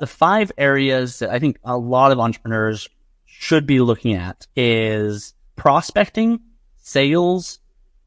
The 0.00 0.06
five 0.06 0.50
areas 0.56 1.18
that 1.18 1.30
I 1.30 1.38
think 1.38 1.58
a 1.62 1.76
lot 1.76 2.10
of 2.10 2.18
entrepreneurs 2.18 2.88
should 3.26 3.66
be 3.66 3.80
looking 3.80 4.14
at 4.14 4.46
is 4.56 5.34
prospecting, 5.56 6.40
sales, 6.78 7.58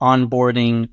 onboarding, 0.02 0.90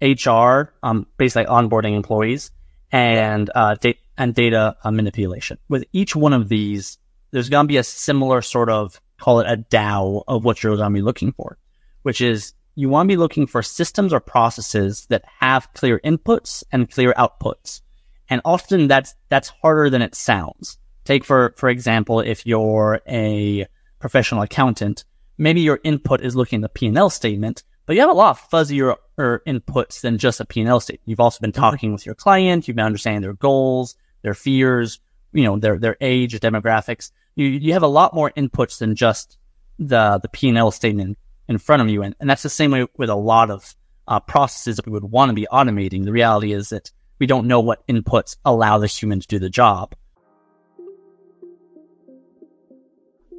HR, 0.00 0.72
um, 0.82 1.06
basically 1.16 1.46
onboarding 1.46 1.96
employees, 1.96 2.52
and 2.92 3.50
uh, 3.54 3.74
da- 3.74 3.98
and 4.16 4.34
data 4.34 4.76
uh, 4.84 4.90
manipulation. 4.90 5.58
With 5.68 5.84
each 5.92 6.14
one 6.14 6.32
of 6.32 6.48
these, 6.48 6.98
there's 7.32 7.48
going 7.48 7.64
to 7.64 7.68
be 7.68 7.78
a 7.78 7.84
similar 7.84 8.40
sort 8.40 8.70
of 8.70 9.00
call 9.18 9.40
it 9.40 9.50
a 9.50 9.56
DAO 9.56 10.22
of 10.28 10.44
what 10.44 10.62
you're 10.62 10.76
going 10.76 10.92
to 10.92 10.94
be 10.94 11.02
looking 11.02 11.32
for, 11.32 11.58
which 12.02 12.20
is 12.20 12.54
you 12.76 12.88
want 12.88 13.08
to 13.08 13.12
be 13.12 13.16
looking 13.16 13.46
for 13.46 13.62
systems 13.62 14.12
or 14.12 14.20
processes 14.20 15.06
that 15.06 15.24
have 15.40 15.72
clear 15.72 15.98
inputs 16.04 16.62
and 16.70 16.90
clear 16.90 17.12
outputs. 17.14 17.80
And 18.28 18.40
often 18.44 18.88
that's, 18.88 19.14
that's 19.28 19.48
harder 19.48 19.90
than 19.90 20.02
it 20.02 20.14
sounds. 20.14 20.78
Take 21.04 21.24
for, 21.24 21.54
for 21.56 21.68
example, 21.68 22.20
if 22.20 22.44
you're 22.46 23.00
a 23.08 23.66
professional 24.00 24.42
accountant, 24.42 25.04
maybe 25.38 25.60
your 25.60 25.80
input 25.84 26.20
is 26.20 26.34
looking 26.34 26.62
at 26.62 26.62
the 26.62 26.78
P&L 26.78 27.10
statement, 27.10 27.62
but 27.86 27.94
you 27.94 28.00
have 28.00 28.10
a 28.10 28.14
lot 28.14 28.30
of 28.30 28.50
fuzzier 28.50 28.96
inputs 29.18 30.00
than 30.00 30.18
just 30.18 30.40
a 30.40 30.44
P&L 30.44 30.80
statement. 30.80 31.02
You've 31.06 31.20
also 31.20 31.40
been 31.40 31.52
mm-hmm. 31.52 31.60
talking 31.60 31.92
with 31.92 32.04
your 32.04 32.16
client. 32.16 32.66
You've 32.66 32.76
been 32.76 32.86
understanding 32.86 33.22
their 33.22 33.34
goals, 33.34 33.96
their 34.22 34.34
fears, 34.34 35.00
you 35.32 35.44
know, 35.44 35.58
their, 35.58 35.78
their 35.78 35.96
age, 36.00 36.38
demographics. 36.40 37.12
You, 37.36 37.46
you 37.46 37.72
have 37.74 37.82
a 37.82 37.88
lot 37.88 38.14
more 38.14 38.32
inputs 38.36 38.78
than 38.78 38.96
just 38.96 39.38
the, 39.78 40.18
the 40.20 40.28
P&L 40.28 40.70
statement 40.70 41.18
in 41.48 41.58
front 41.58 41.82
of 41.82 41.88
you. 41.88 42.02
And, 42.02 42.16
and 42.18 42.28
that's 42.28 42.42
the 42.42 42.50
same 42.50 42.72
way 42.72 42.86
with 42.96 43.10
a 43.10 43.14
lot 43.14 43.50
of 43.50 43.74
uh, 44.08 44.20
processes 44.20 44.76
that 44.76 44.86
we 44.86 44.92
would 44.92 45.04
want 45.04 45.30
to 45.30 45.34
be 45.34 45.46
automating. 45.52 46.04
The 46.04 46.12
reality 46.12 46.52
is 46.52 46.70
that 46.70 46.90
we 47.18 47.26
don't 47.26 47.46
know 47.46 47.60
what 47.60 47.86
inputs 47.86 48.36
allow 48.44 48.78
the 48.78 48.86
human 48.86 49.20
to 49.20 49.26
do 49.26 49.38
the 49.38 49.48
job. 49.48 49.94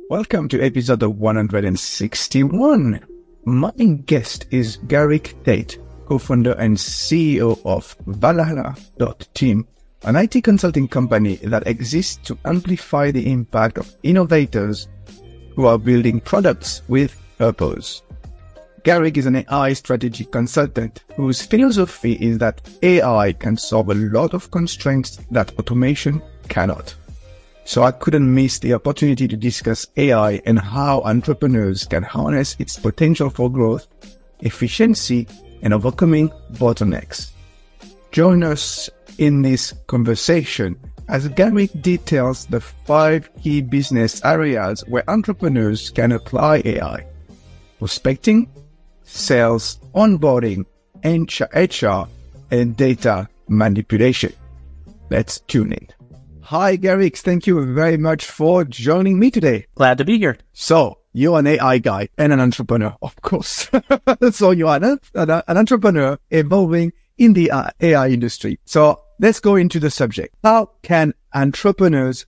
Welcome 0.09 0.47
to 0.49 0.61
episode 0.61 1.03
161. 1.03 3.05
My 3.45 3.71
guest 4.05 4.47
is 4.51 4.77
Garik 4.87 5.43
Tate, 5.43 5.77
co-founder 6.05 6.53
and 6.53 6.77
CEO 6.77 7.59
of 7.65 7.95
Valhalla.team, 8.07 9.67
an 10.03 10.15
IT 10.15 10.43
consulting 10.43 10.87
company 10.87 11.35
that 11.37 11.67
exists 11.67 12.17
to 12.27 12.37
amplify 12.45 13.11
the 13.11 13.31
impact 13.31 13.77
of 13.77 13.95
innovators 14.03 14.87
who 15.55 15.65
are 15.65 15.77
building 15.77 16.19
products 16.19 16.81
with 16.87 17.19
purpose. 17.37 18.01
Garik 18.87 19.17
is 19.17 19.25
an 19.25 19.35
AI 19.35 19.73
strategy 19.73 20.23
consultant 20.23 21.03
whose 21.17 21.45
philosophy 21.45 22.13
is 22.21 22.37
that 22.37 22.61
AI 22.81 23.33
can 23.33 23.57
solve 23.57 23.89
a 23.89 23.93
lot 23.93 24.33
of 24.33 24.49
constraints 24.49 25.17
that 25.29 25.51
automation 25.59 26.21
cannot. 26.47 26.95
So 27.65 27.83
I 27.83 27.91
couldn't 27.91 28.33
miss 28.33 28.59
the 28.59 28.73
opportunity 28.75 29.27
to 29.27 29.35
discuss 29.35 29.87
AI 29.97 30.41
and 30.45 30.57
how 30.57 31.01
entrepreneurs 31.01 31.83
can 31.83 32.01
harness 32.01 32.55
its 32.59 32.79
potential 32.79 33.29
for 33.29 33.51
growth, 33.51 33.87
efficiency, 34.39 35.27
and 35.61 35.73
overcoming 35.73 36.29
bottlenecks. 36.53 37.31
Join 38.13 38.41
us 38.41 38.89
in 39.17 39.41
this 39.41 39.73
conversation 39.87 40.79
as 41.09 41.27
Garik 41.27 41.81
details 41.81 42.45
the 42.45 42.61
five 42.61 43.29
key 43.43 43.59
business 43.59 44.23
areas 44.23 44.85
where 44.87 45.03
entrepreneurs 45.09 45.89
can 45.89 46.13
apply 46.13 46.61
AI 46.63 47.05
prospecting, 47.79 48.49
sales, 49.07 49.79
onboarding, 49.95 50.65
and 51.03 51.27
HR, 51.53 52.07
and 52.51 52.77
data 52.77 53.27
manipulation. 53.47 54.33
Let's 55.09 55.39
tune 55.41 55.73
in. 55.73 55.87
Hi, 56.41 56.77
Garik. 56.77 57.17
Thank 57.17 57.47
you 57.47 57.73
very 57.73 57.97
much 57.97 58.25
for 58.25 58.63
joining 58.63 59.19
me 59.19 59.31
today. 59.31 59.65
Glad 59.75 59.97
to 59.97 60.05
be 60.05 60.17
here. 60.17 60.37
So 60.53 60.99
you're 61.13 61.39
an 61.39 61.47
AI 61.47 61.79
guy 61.79 62.09
and 62.17 62.31
an 62.31 62.39
entrepreneur, 62.39 62.95
of 63.01 63.15
course. 63.21 63.69
so 64.31 64.51
you 64.51 64.67
are 64.67 64.81
an, 64.81 64.99
an, 65.13 65.57
entrepreneur 65.57 66.17
evolving 66.29 66.93
in 67.17 67.33
the 67.33 67.51
uh, 67.51 67.69
AI 67.81 68.09
industry. 68.09 68.59
So 68.65 69.01
let's 69.19 69.39
go 69.39 69.55
into 69.55 69.79
the 69.79 69.89
subject. 69.89 70.35
How 70.43 70.71
can 70.83 71.13
entrepreneurs 71.33 72.25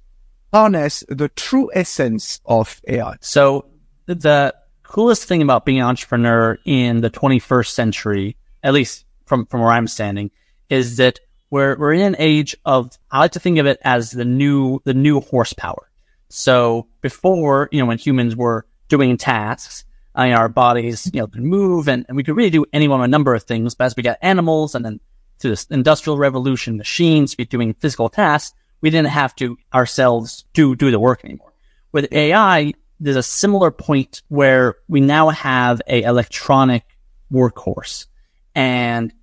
harness 0.51 1.03
the 1.07 1.29
true 1.29 1.69
essence 1.73 2.41
of 2.45 2.81
AI? 2.87 3.15
So 3.21 3.67
the 4.05 4.53
coolest 4.89 5.25
thing 5.25 5.43
about 5.43 5.65
being 5.65 5.79
an 5.79 5.85
entrepreneur 5.85 6.57
in 6.65 7.01
the 7.01 7.11
21st 7.11 7.67
century, 7.67 8.35
at 8.63 8.73
least 8.73 9.05
from, 9.25 9.45
from 9.45 9.61
where 9.61 9.69
I'm 9.69 9.87
standing, 9.87 10.31
is 10.69 10.97
that 10.97 11.19
we're, 11.51 11.77
we're 11.77 11.93
in 11.93 12.01
an 12.01 12.15
age 12.17 12.57
of, 12.65 12.97
I 13.11 13.19
like 13.19 13.33
to 13.33 13.39
think 13.39 13.59
of 13.59 13.67
it 13.67 13.79
as 13.83 14.11
the 14.11 14.25
new, 14.25 14.81
the 14.85 14.95
new 14.95 15.19
horsepower. 15.19 15.89
So 16.29 16.87
before, 17.01 17.69
you 17.71 17.79
know, 17.79 17.85
when 17.85 17.99
humans 17.99 18.35
were 18.35 18.65
doing 18.87 19.15
tasks, 19.17 19.85
I 20.15 20.23
uh, 20.23 20.25
mean, 20.25 20.35
our 20.35 20.49
bodies, 20.49 21.09
you 21.13 21.19
know, 21.21 21.27
could 21.27 21.43
move 21.43 21.87
and, 21.87 22.03
and 22.07 22.17
we 22.17 22.23
could 22.23 22.35
really 22.35 22.49
do 22.49 22.65
any 22.73 22.87
one 22.87 22.99
of 22.99 23.03
a 23.03 23.07
number 23.07 23.35
of 23.35 23.43
things. 23.43 23.75
But 23.75 23.85
as 23.85 23.95
we 23.95 24.01
got 24.01 24.17
animals 24.23 24.73
and 24.73 24.83
then 24.83 24.99
through 25.37 25.51
this 25.51 25.65
industrial 25.65 26.17
revolution, 26.17 26.77
machines 26.77 27.35
be 27.35 27.45
doing 27.45 27.75
physical 27.75 28.09
tasks, 28.09 28.55
we 28.81 28.89
didn't 28.89 29.09
have 29.09 29.35
to 29.35 29.55
ourselves 29.71 30.45
do, 30.53 30.75
do 30.75 30.89
the 30.89 30.99
work 30.99 31.23
anymore. 31.23 31.53
With 31.91 32.11
AI, 32.11 32.73
there's 32.99 33.15
a 33.15 33.23
similar 33.23 33.71
point 33.71 34.21
where 34.27 34.75
we 34.87 35.01
now 35.01 35.29
have 35.29 35.81
a 35.87 36.03
electronic 36.03 36.83
workhorse 37.31 38.07
and 38.55 39.13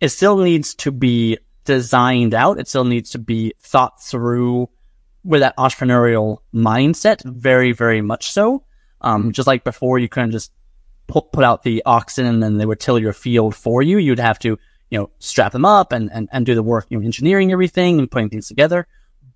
it 0.00 0.08
still 0.10 0.36
needs 0.38 0.74
to 0.74 0.90
be 0.90 1.38
designed 1.64 2.34
out. 2.34 2.58
It 2.58 2.68
still 2.68 2.84
needs 2.84 3.10
to 3.10 3.18
be 3.18 3.54
thought 3.60 4.02
through 4.02 4.68
with 5.24 5.40
that 5.40 5.56
entrepreneurial 5.56 6.38
mindset. 6.52 7.24
Very, 7.24 7.72
very 7.72 8.02
much 8.02 8.32
so. 8.32 8.64
Um, 9.00 9.32
just 9.32 9.46
like 9.46 9.64
before, 9.64 9.98
you 9.98 10.08
couldn't 10.08 10.32
just 10.32 10.52
put, 11.06 11.44
out 11.44 11.62
the 11.62 11.82
oxen 11.84 12.26
and 12.26 12.42
then 12.42 12.56
they 12.56 12.66
would 12.66 12.80
till 12.80 12.98
your 12.98 13.12
field 13.12 13.54
for 13.54 13.82
you. 13.82 13.98
You'd 13.98 14.18
have 14.18 14.38
to, 14.40 14.58
you 14.90 14.98
know, 14.98 15.10
strap 15.18 15.52
them 15.52 15.64
up 15.64 15.92
and, 15.92 16.10
and, 16.12 16.28
and 16.32 16.46
do 16.46 16.54
the 16.54 16.62
work, 16.62 16.86
you 16.88 16.98
know, 16.98 17.04
engineering 17.04 17.52
everything 17.52 17.98
and 17.98 18.10
putting 18.10 18.30
things 18.30 18.48
together. 18.48 18.86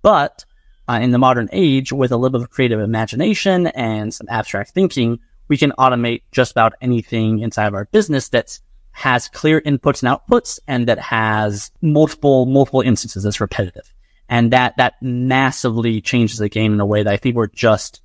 But 0.01 0.45
uh, 0.87 0.99
in 1.01 1.11
the 1.11 1.17
modern 1.17 1.49
age, 1.51 1.91
with 1.91 2.11
a 2.11 2.17
little 2.17 2.39
bit 2.39 2.43
of 2.43 2.49
creative 2.49 2.79
imagination 2.79 3.67
and 3.67 4.13
some 4.13 4.27
abstract 4.29 4.71
thinking, 4.71 5.19
we 5.47 5.57
can 5.57 5.71
automate 5.77 6.23
just 6.31 6.51
about 6.51 6.73
anything 6.81 7.39
inside 7.39 7.67
of 7.67 7.73
our 7.73 7.85
business 7.85 8.29
that 8.29 8.59
has 8.91 9.29
clear 9.29 9.61
inputs 9.61 10.01
and 10.01 10.11
outputs 10.11 10.59
and 10.67 10.87
that 10.87 10.99
has 10.99 11.71
multiple, 11.81 12.45
multiple 12.45 12.81
instances 12.81 13.23
that's 13.23 13.39
repetitive. 13.39 13.93
And 14.29 14.51
that, 14.51 14.75
that 14.77 14.95
massively 15.01 16.01
changes 16.01 16.39
the 16.39 16.49
game 16.49 16.73
in 16.73 16.79
a 16.79 16.85
way 16.85 17.03
that 17.03 17.13
I 17.13 17.17
think 17.17 17.35
we're 17.35 17.47
just, 17.47 18.01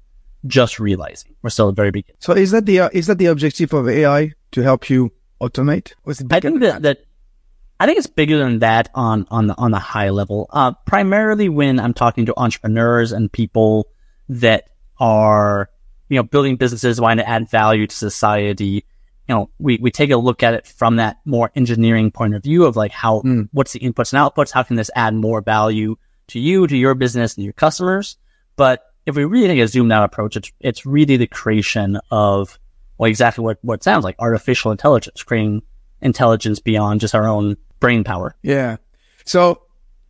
just 0.47 0.78
realizing. 0.78 1.34
We're 1.42 1.50
still 1.50 1.69
at 1.69 1.72
the 1.72 1.81
very 1.81 1.91
beginning. 1.91 2.16
So 2.21 2.34
is 2.34 2.50
that 2.50 2.66
the, 2.66 2.81
uh, 2.81 2.91
is 2.92 3.06
that 3.06 3.19
the 3.19 3.26
objective 3.26 3.72
of 3.72 3.88
AI 3.88 4.32
to 4.53 4.60
help 4.60 4.91
you 4.91 5.12
automate? 5.41 5.94
I 6.31 6.41
think 6.41 6.60
that, 6.60 6.82
that 6.82 7.04
I 7.82 7.87
think 7.87 7.98
it's 7.98 8.06
bigger 8.06 8.38
than 8.38 8.60
that 8.60 8.91
on, 8.94 9.26
on 9.28 9.48
the, 9.48 9.59
on 9.59 9.72
the 9.72 9.81
high 9.81 10.10
level. 10.10 10.47
Uh, 10.50 10.70
primarily 10.87 11.48
when 11.48 11.81
I'm 11.81 11.94
talking 11.94 12.26
to 12.26 12.34
entrepreneurs 12.37 13.10
and 13.10 13.31
people 13.32 13.88
that 14.28 14.69
are, 15.00 15.69
you 16.09 16.15
know, 16.15 16.22
building 16.22 16.54
businesses, 16.54 17.00
wanting 17.00 17.25
to 17.25 17.28
add 17.28 17.50
value 17.50 17.88
to 17.88 17.97
society. 17.97 18.84
You 19.26 19.34
know, 19.34 19.50
we, 19.59 19.78
we 19.82 19.91
take 19.91 20.12
a 20.12 20.16
look 20.16 20.44
at 20.44 20.54
it 20.54 20.69
from 20.69 20.94
that 20.97 21.16
more 21.25 21.50
engineering 21.56 22.12
point 22.12 22.37
of 22.37 22.44
view 22.44 22.66
of 22.66 22.76
like 22.76 22.92
how, 22.92 23.22
mm. 23.22 23.48
what's 23.50 23.72
the 23.72 23.81
inputs 23.81 24.12
and 24.12 24.22
outputs? 24.22 24.53
How 24.53 24.62
can 24.62 24.76
this 24.76 24.92
add 24.94 25.16
more 25.16 25.41
value 25.41 25.97
to 26.28 26.38
you, 26.38 26.69
to 26.69 26.76
your 26.76 26.94
business 26.94 27.34
and 27.34 27.42
your 27.42 27.53
customers? 27.53 28.16
But 28.54 28.84
if 29.06 29.16
we 29.16 29.25
really 29.25 29.48
take 29.48 29.59
a 29.59 29.66
zoomed 29.66 29.91
out 29.91 30.04
approach, 30.04 30.37
it's, 30.37 30.53
it's 30.60 30.87
really 30.87 31.16
the 31.16 31.26
creation 31.26 31.98
of, 32.12 32.60
well, 32.97 33.10
exactly 33.10 33.42
what, 33.42 33.59
what 33.62 33.82
sounds 33.82 34.04
like 34.04 34.15
artificial 34.21 34.71
intelligence, 34.71 35.25
creating 35.25 35.62
intelligence 36.00 36.60
beyond 36.60 37.00
just 37.00 37.16
our 37.16 37.26
own 37.26 37.56
brain 37.82 38.04
power. 38.04 38.34
Yeah. 38.43 38.76
So 39.26 39.62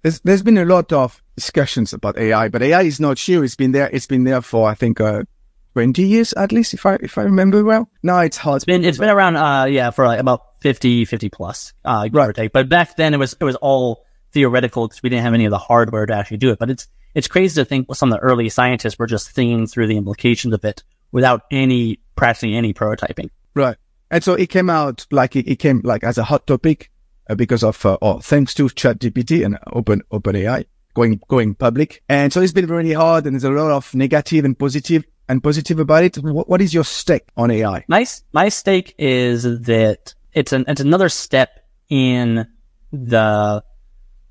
there's, 0.02 0.20
there's 0.20 0.42
been 0.42 0.58
a 0.58 0.64
lot 0.64 0.92
of 0.92 1.20
discussions 1.34 1.92
about 1.92 2.18
AI, 2.18 2.48
but 2.48 2.62
AI 2.62 2.82
is 2.82 3.00
not 3.00 3.26
new. 3.26 3.42
It's 3.42 3.56
been 3.56 3.72
there. 3.72 3.90
It's 3.92 4.06
been 4.06 4.24
there 4.24 4.42
for, 4.42 4.68
I 4.68 4.74
think, 4.74 5.00
uh, 5.00 5.24
20 5.72 6.02
years 6.02 6.34
at 6.34 6.52
least, 6.52 6.74
if 6.74 6.84
I, 6.84 6.96
if 6.96 7.16
I 7.16 7.22
remember 7.22 7.64
well. 7.64 7.88
No, 8.02 8.18
it's 8.18 8.36
hard. 8.36 8.56
It's 8.56 8.66
been, 8.66 8.84
it's 8.84 8.98
been 8.98 9.08
around, 9.08 9.36
uh, 9.36 9.64
yeah, 9.64 9.90
for 9.90 10.06
like 10.06 10.20
about 10.20 10.60
50, 10.60 11.06
50 11.06 11.30
plus, 11.30 11.72
uh, 11.84 12.08
right. 12.12 12.52
But 12.52 12.68
back 12.68 12.96
then 12.96 13.14
it 13.14 13.16
was, 13.16 13.34
it 13.40 13.44
was 13.44 13.56
all 13.56 14.04
theoretical 14.32 14.86
because 14.86 15.02
we 15.02 15.08
didn't 15.08 15.24
have 15.24 15.34
any 15.34 15.46
of 15.46 15.50
the 15.50 15.58
hardware 15.58 16.04
to 16.04 16.14
actually 16.14 16.36
do 16.36 16.50
it. 16.50 16.58
But 16.58 16.70
it's, 16.70 16.88
it's 17.14 17.28
crazy 17.28 17.60
to 17.60 17.64
think 17.64 17.94
some 17.94 18.12
of 18.12 18.20
the 18.20 18.24
early 18.24 18.50
scientists 18.50 18.98
were 18.98 19.06
just 19.06 19.30
thinking 19.30 19.66
through 19.66 19.86
the 19.86 19.96
implications 19.96 20.52
of 20.52 20.64
it 20.64 20.82
without 21.10 21.42
any, 21.50 22.00
practically 22.16 22.54
any 22.54 22.74
prototyping. 22.74 23.30
Right. 23.54 23.76
And 24.10 24.22
so 24.22 24.34
it 24.34 24.50
came 24.50 24.68
out 24.68 25.06
like 25.10 25.36
it, 25.36 25.48
it 25.50 25.56
came 25.56 25.80
like 25.84 26.04
as 26.04 26.18
a 26.18 26.24
hot 26.24 26.46
topic 26.46 26.90
because 27.36 27.62
of, 27.62 27.84
uh, 27.86 27.98
or 28.00 28.20
thanks 28.20 28.54
to 28.54 28.64
ChatGPT 28.66 29.44
and 29.44 29.58
Open, 29.72 30.02
OpenAI 30.12 30.64
going, 30.94 31.20
going 31.28 31.54
public. 31.54 32.02
And 32.08 32.32
so 32.32 32.40
it's 32.40 32.52
been 32.52 32.66
really 32.66 32.92
hard 32.92 33.26
and 33.26 33.34
there's 33.34 33.44
a 33.44 33.50
lot 33.50 33.70
of 33.70 33.94
negative 33.94 34.44
and 34.44 34.58
positive 34.58 35.04
and 35.28 35.42
positive 35.42 35.78
about 35.78 36.04
it. 36.04 36.18
what, 36.18 36.48
what 36.48 36.60
is 36.60 36.74
your 36.74 36.84
stake 36.84 37.28
on 37.36 37.50
AI? 37.50 37.84
My, 37.88 38.06
my 38.32 38.48
stake 38.48 38.94
is 38.98 39.42
that 39.42 40.14
it's 40.32 40.52
an, 40.52 40.64
it's 40.68 40.80
another 40.80 41.08
step 41.08 41.64
in 41.88 42.46
the, 42.92 43.64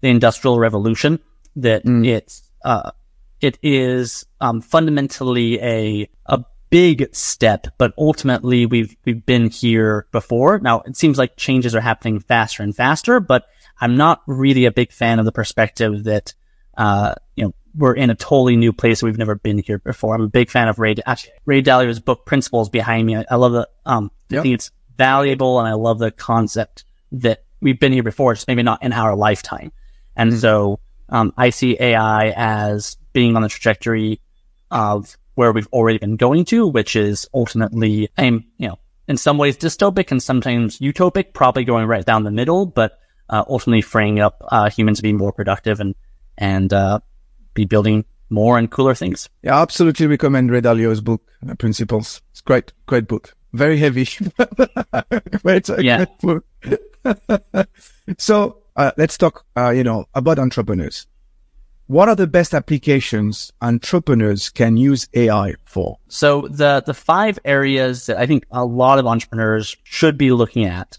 the 0.02 0.08
industrial 0.08 0.60
revolution 0.60 1.20
that 1.56 1.86
mm. 1.86 2.06
it's, 2.06 2.50
uh, 2.64 2.92
it 3.42 3.58
is 3.64 4.26
um, 4.40 4.62
fundamentally 4.62 5.60
a 5.62 6.08
a 6.28 6.46
big 6.72 7.14
step, 7.14 7.68
but 7.78 7.94
ultimately 7.98 8.66
we've 8.66 8.96
we've 9.06 9.24
been 9.24 9.50
here 9.50 10.08
before. 10.12 10.58
Now 10.60 10.82
it 10.82 10.98
seems 10.98 11.20
like 11.20 11.36
changes 11.36 11.76
are 11.76 11.82
happening 11.82 12.20
faster 12.20 12.64
and 12.64 12.76
faster, 12.76 13.20
but 13.20 13.46
I'm 13.80 13.96
not 13.96 14.24
really 14.26 14.66
a 14.66 14.72
big 14.72 14.92
fan 14.92 15.20
of 15.20 15.26
the 15.26 15.32
perspective 15.32 16.06
that 16.06 16.34
uh, 16.78 17.14
you 17.36 17.44
know 17.44 17.54
we're 17.76 17.94
in 17.94 18.10
a 18.10 18.16
totally 18.16 18.56
new 18.56 18.74
place. 18.74 19.04
We've 19.04 19.18
never 19.18 19.36
been 19.36 19.60
here 19.60 19.78
before. 19.78 20.16
I'm 20.16 20.22
a 20.22 20.28
big 20.28 20.50
fan 20.50 20.68
of 20.68 20.80
Ray 20.80 20.96
actually, 21.06 21.34
Ray 21.46 21.62
Dalio's 21.62 22.00
book 22.00 22.26
Principles 22.26 22.70
behind 22.70 23.06
me. 23.06 23.18
I, 23.18 23.26
I 23.30 23.36
love 23.36 23.52
the 23.52 23.70
um 23.86 24.10
yep. 24.30 24.40
I 24.40 24.44
think 24.44 24.56
it's 24.56 24.72
valuable 24.98 25.60
and 25.60 25.68
I 25.68 25.74
love 25.74 26.00
the 26.00 26.12
concept 26.12 26.86
that 27.12 27.44
we've 27.60 27.80
been 27.80 27.92
here 27.94 28.04
before, 28.04 28.34
just 28.34 28.48
maybe 28.48 28.64
not 28.64 28.82
in 28.82 28.94
our 28.94 29.16
lifetime. 29.16 29.72
And 30.16 30.32
mm-hmm. 30.32 30.40
so 30.40 30.80
um, 31.10 31.34
I 31.38 31.50
see 31.50 31.78
AI 31.80 32.30
as 32.30 32.98
being 33.14 33.36
on 33.36 33.42
the 33.42 33.50
trajectory 33.50 34.22
of 34.70 35.18
where 35.36 35.52
we've 35.52 35.68
already 35.68 35.98
been 35.98 36.16
going 36.16 36.46
to, 36.46 36.68
which 36.68 36.96
is 36.96 37.28
ultimately, 37.34 38.10
I'm, 38.18 38.46
you 38.58 38.70
know, 38.70 38.80
in 39.08 39.18
some 39.18 39.38
ways 39.38 39.58
dystopic 39.58 40.12
and 40.12 40.22
sometimes 40.22 40.80
utopic, 40.80 41.34
probably 41.34 41.64
going 41.64 41.88
right 41.88 42.06
down 42.06 42.24
the 42.24 42.32
middle, 42.32 42.66
but 42.66 43.00
uh, 43.30 43.44
ultimately 43.48 43.82
freeing 43.82 44.20
up 44.20 44.42
uh, 44.50 44.70
humans 44.70 45.00
to 45.00 45.04
be 45.04 45.14
more 45.14 45.32
productive 45.32 45.80
and 45.80 45.96
and 46.38 46.74
uh, 46.74 47.00
be 47.54 47.66
building 47.66 48.06
more 48.30 48.58
and 48.58 48.72
cooler 48.72 48.96
things. 48.96 49.30
Yeah, 49.44 49.62
absolutely 49.62 50.08
recommend 50.08 50.52
Ray 50.52 50.62
Dalio's 50.62 51.02
book, 51.02 51.22
uh, 51.48 51.56
Principles. 51.56 52.22
It's 52.32 52.42
great, 52.42 52.72
great 52.86 53.08
book. 53.08 53.36
Very 53.54 53.78
heavy, 53.78 54.08
but 54.38 54.70
it's 55.46 55.70
a 55.70 55.84
yeah. 55.84 56.06
great 56.06 56.44
book. 57.04 57.68
so 58.18 58.62
uh, 58.78 58.92
let's 58.98 59.18
talk, 59.18 59.46
uh, 59.58 59.72
you 59.72 59.84
know, 59.84 60.06
about 60.14 60.40
entrepreneurs. 60.40 61.08
What 61.92 62.08
are 62.08 62.16
the 62.16 62.26
best 62.26 62.54
applications 62.54 63.52
entrepreneurs 63.62 64.50
can 64.50 64.78
use 64.78 65.10
AI 65.14 65.56
for? 65.66 65.98
So 66.08 66.48
the 66.48 66.82
the 66.86 66.94
five 66.94 67.38
areas 67.44 68.06
that 68.06 68.18
I 68.18 68.28
think 68.28 68.46
a 68.50 68.64
lot 68.64 68.98
of 68.98 69.06
entrepreneurs 69.06 69.76
should 69.84 70.18
be 70.18 70.32
looking 70.32 70.64
at 70.64 70.98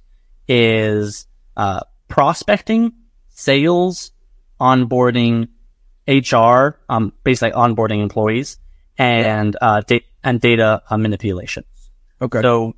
is 0.48 1.26
uh, 1.56 1.80
prospecting, 2.08 2.92
sales, 3.30 4.12
onboarding, 4.60 5.48
HR, 6.06 6.78
um, 6.90 7.14
basically 7.24 7.52
onboarding 7.52 8.02
employees, 8.02 8.58
and 8.98 9.56
uh, 9.62 9.80
da- 9.80 10.04
and 10.22 10.42
data 10.42 10.82
uh, 10.90 10.98
manipulation. 10.98 11.64
Okay. 12.20 12.42
So 12.42 12.76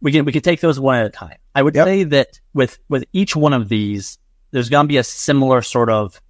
we 0.00 0.12
can 0.12 0.24
we 0.24 0.30
can 0.30 0.42
take 0.42 0.60
those 0.60 0.78
one 0.78 1.00
at 1.00 1.06
a 1.06 1.10
time. 1.10 1.38
I 1.56 1.64
would 1.64 1.74
yep. 1.74 1.86
say 1.86 2.04
that 2.04 2.38
with 2.54 2.78
with 2.88 3.04
each 3.12 3.34
one 3.34 3.52
of 3.52 3.68
these, 3.68 4.16
there's 4.52 4.68
going 4.68 4.84
to 4.84 4.88
be 4.88 4.98
a 4.98 5.02
similar 5.02 5.60
sort 5.60 5.90
of 5.90 6.20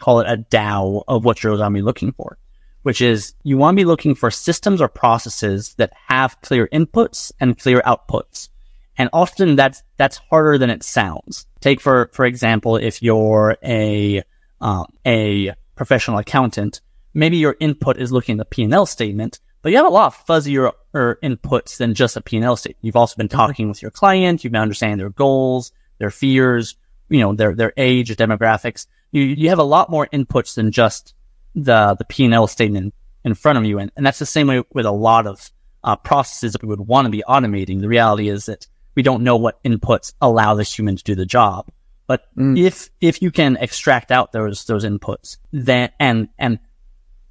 call 0.00 0.20
it 0.20 0.28
a 0.28 0.36
DAO 0.36 1.04
of 1.06 1.24
what 1.24 1.42
you're 1.42 1.56
going 1.56 1.72
to 1.72 1.78
be 1.78 1.82
looking 1.82 2.12
for, 2.12 2.38
which 2.82 3.00
is 3.00 3.34
you 3.42 3.56
want 3.56 3.76
to 3.76 3.80
be 3.80 3.86
looking 3.86 4.14
for 4.14 4.30
systems 4.30 4.80
or 4.80 4.88
processes 4.88 5.74
that 5.74 5.92
have 6.08 6.40
clear 6.42 6.68
inputs 6.72 7.32
and 7.40 7.58
clear 7.58 7.80
outputs. 7.82 8.48
And 8.96 9.08
often 9.12 9.56
that's, 9.56 9.82
that's 9.96 10.16
harder 10.16 10.58
than 10.58 10.70
it 10.70 10.82
sounds. 10.82 11.46
Take 11.60 11.80
for, 11.80 12.10
for 12.12 12.24
example, 12.24 12.76
if 12.76 13.02
you're 13.02 13.56
a, 13.64 14.22
um, 14.60 14.86
a 15.06 15.54
professional 15.76 16.18
accountant, 16.18 16.80
maybe 17.14 17.38
your 17.38 17.56
input 17.60 17.96
is 17.96 18.12
looking 18.12 18.34
at 18.34 18.38
the 18.38 18.44
P&L 18.56 18.86
statement, 18.86 19.40
but 19.62 19.72
you 19.72 19.76
have 19.76 19.86
a 19.86 19.90
lot 19.90 20.06
of 20.06 20.26
fuzzier 20.26 20.72
inputs 20.94 21.76
than 21.76 21.94
just 21.94 22.16
a 22.16 22.20
P&L 22.20 22.56
statement. 22.56 22.78
You've 22.82 22.96
also 22.96 23.16
been 23.16 23.28
talking 23.28 23.68
with 23.68 23.82
your 23.82 23.90
client. 23.90 24.42
You've 24.42 24.52
been 24.52 24.62
understanding 24.62 24.98
their 24.98 25.10
goals, 25.10 25.72
their 25.98 26.10
fears, 26.10 26.76
you 27.08 27.20
know, 27.20 27.34
their, 27.34 27.54
their 27.54 27.72
age, 27.76 28.14
demographics. 28.16 28.86
You, 29.12 29.22
you 29.22 29.48
have 29.48 29.58
a 29.58 29.64
lot 29.64 29.90
more 29.90 30.06
inputs 30.12 30.54
than 30.54 30.70
just 30.70 31.14
the, 31.54 31.96
the 31.98 32.04
P&L 32.04 32.46
statement 32.46 32.94
in 33.24 33.34
front 33.34 33.58
of 33.58 33.64
you. 33.64 33.78
And, 33.78 33.90
and 33.96 34.06
that's 34.06 34.18
the 34.18 34.26
same 34.26 34.46
way 34.46 34.62
with 34.72 34.86
a 34.86 34.92
lot 34.92 35.26
of 35.26 35.50
uh, 35.82 35.96
processes 35.96 36.52
that 36.52 36.62
we 36.62 36.68
would 36.68 36.80
want 36.80 37.06
to 37.06 37.10
be 37.10 37.24
automating. 37.28 37.80
The 37.80 37.88
reality 37.88 38.28
is 38.28 38.46
that 38.46 38.66
we 38.94 39.02
don't 39.02 39.22
know 39.22 39.36
what 39.36 39.62
inputs 39.64 40.14
allow 40.20 40.54
the 40.54 40.62
human 40.62 40.96
to 40.96 41.04
do 41.04 41.14
the 41.14 41.26
job. 41.26 41.68
But 42.06 42.26
mm. 42.36 42.58
if, 42.58 42.90
if 43.00 43.22
you 43.22 43.30
can 43.30 43.56
extract 43.56 44.10
out 44.10 44.32
those, 44.32 44.64
those 44.64 44.84
inputs 44.84 45.38
then, 45.52 45.90
and, 45.98 46.28
and 46.38 46.58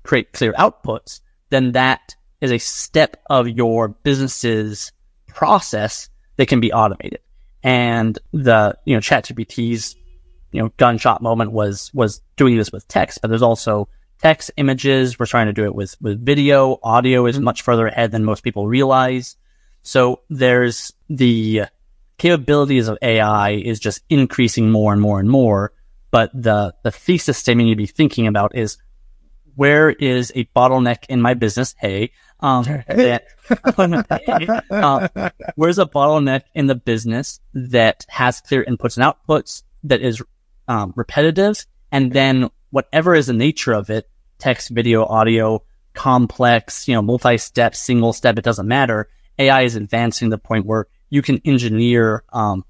create 0.04 0.34
clear 0.34 0.54
outputs, 0.54 1.22
then 1.50 1.74
that 1.74 2.16
is 2.42 2.52
a 2.52 2.58
step 2.58 3.18
of 3.30 3.48
your 3.48 3.90
business's 3.90 4.92
process 5.28 6.10
that 6.38 6.48
can 6.48 6.60
be 6.60 6.72
automated 6.72 7.20
and 7.64 8.20
the 8.32 8.78
you 8.86 8.96
know 8.96 9.00
ChatGPT's 9.00 9.96
you 10.52 10.62
know 10.62 10.72
gunshot 10.78 11.22
moment 11.22 11.52
was 11.52 11.92
was 11.94 12.22
doing 12.36 12.58
this 12.58 12.72
with 12.72 12.88
text, 12.88 13.20
but 13.22 13.30
there's 13.30 13.42
also 13.42 13.88
text, 14.22 14.52
images. 14.58 15.18
We're 15.18 15.26
trying 15.26 15.48
to 15.48 15.54
do 15.54 15.66
it 15.66 15.76
with 15.76 15.96
with 16.02 16.24
video. 16.24 16.80
Audio 16.84 17.26
is 17.26 17.40
much 17.40 17.62
further 17.62 17.88
ahead 17.88 18.12
than 18.12 18.24
most 18.24 18.44
people 18.44 18.68
realize. 18.68 19.38
So 19.82 20.22
there's 20.30 20.94
the 21.10 21.64
capabilities 22.18 22.88
of 22.88 22.98
AI 23.02 23.52
is 23.52 23.80
just 23.80 24.02
increasing 24.10 24.70
more 24.70 24.94
and 24.94 25.02
more 25.02 25.20
and 25.20 25.30
more. 25.30 25.74
But 26.12 26.32
the 26.34 26.74
the 26.84 26.92
thesis 26.92 27.38
statement 27.38 27.70
you'd 27.70 27.78
be 27.78 27.86
thinking 27.86 28.28
about 28.28 28.56
is 28.56 28.78
where 29.56 29.90
is 29.90 30.32
a 30.36 30.46
bottleneck 30.56 31.06
in 31.10 31.22
my 31.22 31.34
business? 31.34 31.76
Hey, 31.78 32.12
um, 32.40 32.64
that, 32.88 33.26
uh, 34.72 35.30
where's 35.56 35.80
a 35.80 35.86
bottleneck 35.86 36.44
in 36.56 36.68
the 36.68 36.76
business 36.76 37.40
that 37.54 38.06
has 38.10 38.42
clear 38.42 38.64
inputs 38.64 38.98
and 38.98 39.06
outputs 39.06 39.64
that 39.84 40.02
is 40.02 40.22
um, 40.70 40.94
repetitive, 40.96 41.66
and 41.92 42.14
then 42.14 42.50
whatever 42.70 43.16
is 43.16 43.28
the 43.28 43.34
nature 43.34 43.74
of 43.74 43.90
it, 43.90 44.08
text, 44.38 44.70
video, 44.70 45.04
audio, 45.04 45.64
complex, 45.94 46.88
you 46.88 46.94
know, 46.94 47.02
multi-step, 47.02 47.76
single 47.76 48.14
step, 48.14 48.38
it 48.38 48.44
doesn't 48.46 48.68
matter. 48.68 49.10
AI 49.40 49.64
is 49.64 49.76
advancing 49.76 50.30
to 50.30 50.36
the 50.36 50.42
point 50.42 50.66
where 50.66 50.86
you 51.10 51.22
can 51.22 51.42
engineer 51.44 52.24
um, 52.32 52.64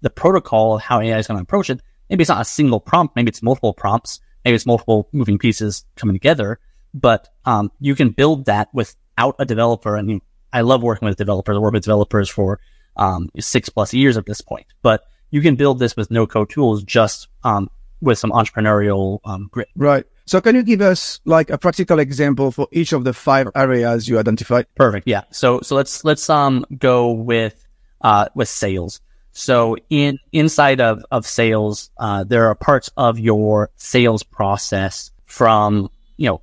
the 0.00 0.10
protocol 0.10 0.76
of 0.76 0.82
how 0.82 1.00
AI 1.00 1.18
is 1.18 1.26
going 1.26 1.36
to 1.36 1.42
approach 1.42 1.68
it. 1.68 1.82
Maybe 2.08 2.22
it's 2.22 2.28
not 2.28 2.40
a 2.40 2.44
single 2.44 2.80
prompt, 2.80 3.16
maybe 3.16 3.28
it's 3.28 3.42
multiple 3.42 3.74
prompts, 3.74 4.20
maybe 4.44 4.54
it's 4.54 4.66
multiple 4.66 5.08
moving 5.12 5.38
pieces 5.38 5.84
coming 5.96 6.14
together, 6.14 6.60
but 6.94 7.28
um, 7.44 7.72
you 7.80 7.94
can 7.96 8.10
build 8.10 8.46
that 8.46 8.68
without 8.72 9.34
a 9.40 9.44
developer. 9.44 9.96
And 9.96 10.20
I 10.52 10.60
love 10.60 10.82
working 10.82 11.08
with 11.08 11.16
developers. 11.16 11.56
I 11.56 11.58
work 11.58 11.72
with 11.72 11.82
developers 11.82 12.28
for 12.28 12.60
um, 12.96 13.30
six 13.40 13.68
plus 13.68 13.92
years 13.92 14.16
at 14.16 14.26
this 14.26 14.40
point. 14.40 14.66
But 14.82 15.04
you 15.32 15.40
can 15.40 15.56
build 15.56 15.80
this 15.80 15.96
with 15.96 16.10
no 16.10 16.26
code 16.26 16.50
tools, 16.50 16.84
just 16.84 17.26
um, 17.42 17.68
with 18.00 18.18
some 18.18 18.30
entrepreneurial 18.30 19.18
um, 19.24 19.48
grit. 19.50 19.68
Right. 19.74 20.04
So 20.26 20.40
can 20.40 20.54
you 20.54 20.62
give 20.62 20.80
us 20.80 21.20
like 21.24 21.50
a 21.50 21.58
practical 21.58 21.98
example 21.98 22.52
for 22.52 22.68
each 22.70 22.92
of 22.92 23.02
the 23.02 23.12
five 23.12 23.48
areas 23.56 24.08
you 24.08 24.20
identified? 24.20 24.66
Perfect. 24.76 25.08
Yeah. 25.08 25.22
So 25.32 25.60
so 25.62 25.74
let's 25.74 26.04
let's 26.04 26.30
um 26.30 26.64
go 26.78 27.10
with 27.10 27.66
uh 28.02 28.28
with 28.34 28.48
sales. 28.48 29.00
So 29.32 29.76
in 29.90 30.18
inside 30.32 30.80
of 30.80 31.04
of 31.10 31.26
sales, 31.26 31.90
uh, 31.98 32.24
there 32.24 32.46
are 32.46 32.54
parts 32.54 32.90
of 32.96 33.18
your 33.18 33.70
sales 33.76 34.22
process 34.22 35.10
from 35.24 35.90
you 36.18 36.28
know 36.28 36.42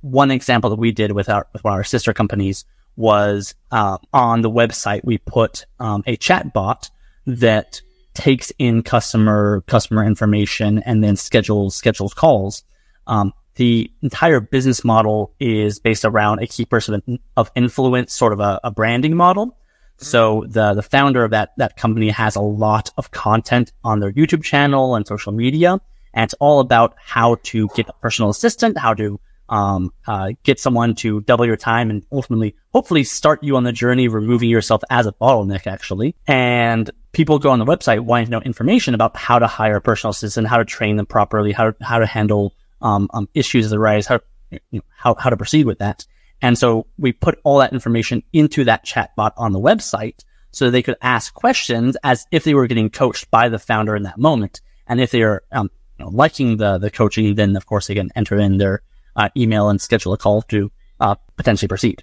one 0.00 0.30
example 0.30 0.70
that 0.70 0.76
we 0.76 0.92
did 0.92 1.12
with 1.12 1.28
our 1.28 1.46
with 1.52 1.64
one 1.64 1.74
of 1.74 1.78
our 1.78 1.84
sister 1.84 2.14
companies 2.14 2.64
was 2.96 3.54
uh, 3.72 3.98
on 4.12 4.42
the 4.42 4.50
website 4.50 5.04
we 5.04 5.18
put 5.18 5.66
um, 5.80 6.02
a 6.06 6.16
chat 6.16 6.52
bot 6.52 6.90
that 7.26 7.80
takes 8.14 8.52
in 8.58 8.82
customer 8.82 9.62
customer 9.66 10.04
information 10.04 10.78
and 10.80 11.02
then 11.02 11.16
schedules 11.16 11.74
schedules 11.74 12.14
calls. 12.14 12.64
Um, 13.06 13.32
the 13.56 13.90
entire 14.02 14.40
business 14.40 14.84
model 14.84 15.34
is 15.38 15.78
based 15.78 16.04
around 16.04 16.40
a 16.40 16.46
key 16.46 16.64
person 16.64 17.18
of 17.36 17.50
influence, 17.54 18.12
sort 18.12 18.32
of 18.32 18.40
a, 18.40 18.60
a 18.64 18.70
branding 18.70 19.14
model. 19.14 19.56
So 19.98 20.44
the 20.48 20.74
the 20.74 20.82
founder 20.82 21.24
of 21.24 21.30
that 21.30 21.52
that 21.58 21.76
company 21.76 22.08
has 22.10 22.34
a 22.36 22.40
lot 22.40 22.90
of 22.96 23.10
content 23.10 23.72
on 23.84 24.00
their 24.00 24.12
YouTube 24.12 24.42
channel 24.42 24.94
and 24.96 25.06
social 25.06 25.32
media, 25.32 25.80
and 26.14 26.24
it's 26.24 26.34
all 26.34 26.60
about 26.60 26.94
how 26.98 27.36
to 27.44 27.68
get 27.74 27.88
a 27.88 27.92
personal 27.94 28.30
assistant, 28.30 28.78
how 28.78 28.94
to 28.94 29.20
um, 29.52 29.92
uh, 30.06 30.32
get 30.44 30.58
someone 30.58 30.94
to 30.94 31.20
double 31.20 31.44
your 31.44 31.58
time 31.58 31.90
and 31.90 32.06
ultimately, 32.10 32.56
hopefully 32.72 33.04
start 33.04 33.44
you 33.44 33.56
on 33.56 33.64
the 33.64 33.72
journey 33.72 34.06
of 34.06 34.14
removing 34.14 34.48
yourself 34.48 34.82
as 34.88 35.06
a 35.06 35.12
bottleneck, 35.12 35.66
actually. 35.66 36.16
And 36.26 36.90
people 37.12 37.38
go 37.38 37.50
on 37.50 37.58
the 37.58 37.66
website 37.66 38.00
wanting 38.00 38.26
to 38.26 38.30
know 38.30 38.40
information 38.40 38.94
about 38.94 39.14
how 39.14 39.38
to 39.38 39.46
hire 39.46 39.76
a 39.76 39.80
personal 39.82 40.12
assistant, 40.12 40.48
how 40.48 40.56
to 40.56 40.64
train 40.64 40.96
them 40.96 41.04
properly, 41.04 41.52
how, 41.52 41.74
how 41.82 41.98
to 41.98 42.06
handle, 42.06 42.54
um, 42.80 43.10
um, 43.12 43.28
issues 43.34 43.68
that 43.68 43.76
arise, 43.76 44.06
how, 44.06 44.20
you 44.50 44.58
know, 44.72 44.80
how, 44.88 45.14
how 45.16 45.28
to 45.28 45.36
proceed 45.36 45.66
with 45.66 45.80
that. 45.80 46.06
And 46.40 46.56
so 46.56 46.86
we 46.98 47.12
put 47.12 47.38
all 47.44 47.58
that 47.58 47.74
information 47.74 48.22
into 48.32 48.64
that 48.64 48.86
chatbot 48.86 49.32
on 49.36 49.52
the 49.52 49.60
website 49.60 50.24
so 50.50 50.70
they 50.70 50.82
could 50.82 50.96
ask 51.02 51.34
questions 51.34 51.94
as 52.02 52.26
if 52.30 52.44
they 52.44 52.54
were 52.54 52.66
getting 52.66 52.88
coached 52.88 53.30
by 53.30 53.50
the 53.50 53.58
founder 53.58 53.94
in 53.96 54.04
that 54.04 54.18
moment. 54.18 54.62
And 54.86 54.98
if 54.98 55.10
they 55.10 55.22
are, 55.22 55.42
um, 55.52 55.70
you 55.98 56.06
know, 56.06 56.10
liking 56.10 56.56
the, 56.56 56.78
the 56.78 56.90
coaching, 56.90 57.34
then 57.34 57.54
of 57.54 57.66
course 57.66 57.86
they 57.86 57.94
can 57.94 58.10
enter 58.16 58.38
in 58.38 58.56
their, 58.56 58.82
uh, 59.16 59.28
email 59.36 59.68
and 59.68 59.80
schedule 59.80 60.12
a 60.12 60.18
call 60.18 60.42
to 60.42 60.70
uh, 61.00 61.14
potentially 61.36 61.68
proceed. 61.68 62.02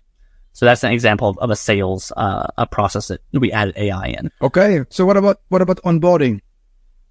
So 0.53 0.65
that's 0.65 0.83
an 0.83 0.91
example 0.91 1.35
of, 1.39 1.49
a 1.49 1.55
sales 1.55 2.11
uh, 2.17 2.47
a 2.57 2.65
process 2.65 3.07
that 3.07 3.21
we 3.31 3.51
added 3.51 3.77
AI 3.77 4.07
in. 4.07 4.31
Okay. 4.41 4.83
So 4.89 5.05
what 5.05 5.15
about 5.15 5.41
what 5.49 5.61
about 5.61 5.77
onboarding 5.83 6.41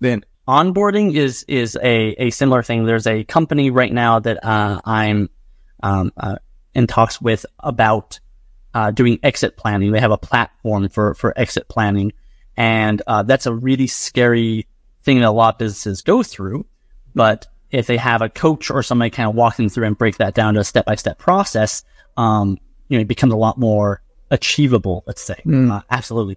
then? 0.01 0.25
onboarding 0.49 1.15
is 1.15 1.45
is 1.47 1.77
a, 1.77 2.15
a 2.19 2.31
similar 2.31 2.63
thing. 2.63 2.85
There's 2.85 3.07
a 3.07 3.23
company 3.25 3.71
right 3.71 3.93
now 3.93 4.19
that 4.19 4.45
uh, 4.45 4.81
I'm 4.85 5.29
um, 5.83 6.13
uh, 6.17 6.37
in 6.75 6.87
talks 6.87 7.21
with 7.21 7.45
about 7.61 8.19
uh, 8.75 8.91
doing 8.91 9.19
exit 9.23 9.57
planning. 9.57 9.93
They 9.93 10.01
have 10.01 10.11
a 10.11 10.19
platform 10.19 10.89
for 10.89 11.15
for 11.15 11.39
exit 11.39 11.69
planning, 11.69 12.13
and 12.57 13.01
uh, 13.07 13.23
that's 13.23 13.47
a 13.47 13.55
really 13.55 13.87
scary 13.87 14.67
thing 15.03 15.21
that 15.21 15.29
a 15.29 15.31
lot 15.31 15.55
of 15.55 15.59
businesses 15.59 16.03
go 16.03 16.23
through. 16.23 16.67
But 17.15 17.47
if 17.71 17.87
they 17.87 17.97
have 17.97 18.23
a 18.23 18.29
coach 18.29 18.71
or 18.71 18.83
somebody 18.83 19.11
kind 19.11 19.29
of 19.29 19.35
walk 19.35 19.57
them 19.57 19.69
through 19.69 19.87
and 19.87 19.99
break 19.99 20.17
that 20.19 20.35
down 20.35 20.55
to 20.55 20.61
a 20.61 20.65
step 20.65 20.87
by 20.87 20.95
step 20.95 21.19
process, 21.19 21.85
um, 22.17 22.59
you 22.89 22.99
know, 22.99 23.03
it 23.03 23.09
becomes 23.09 23.33
a 23.33 23.37
lot 23.37 23.59
more 23.59 24.03
achievable. 24.31 25.05
Let's 25.07 25.23
say, 25.23 25.41
mm. 25.45 25.83
absolutely. 25.91 26.37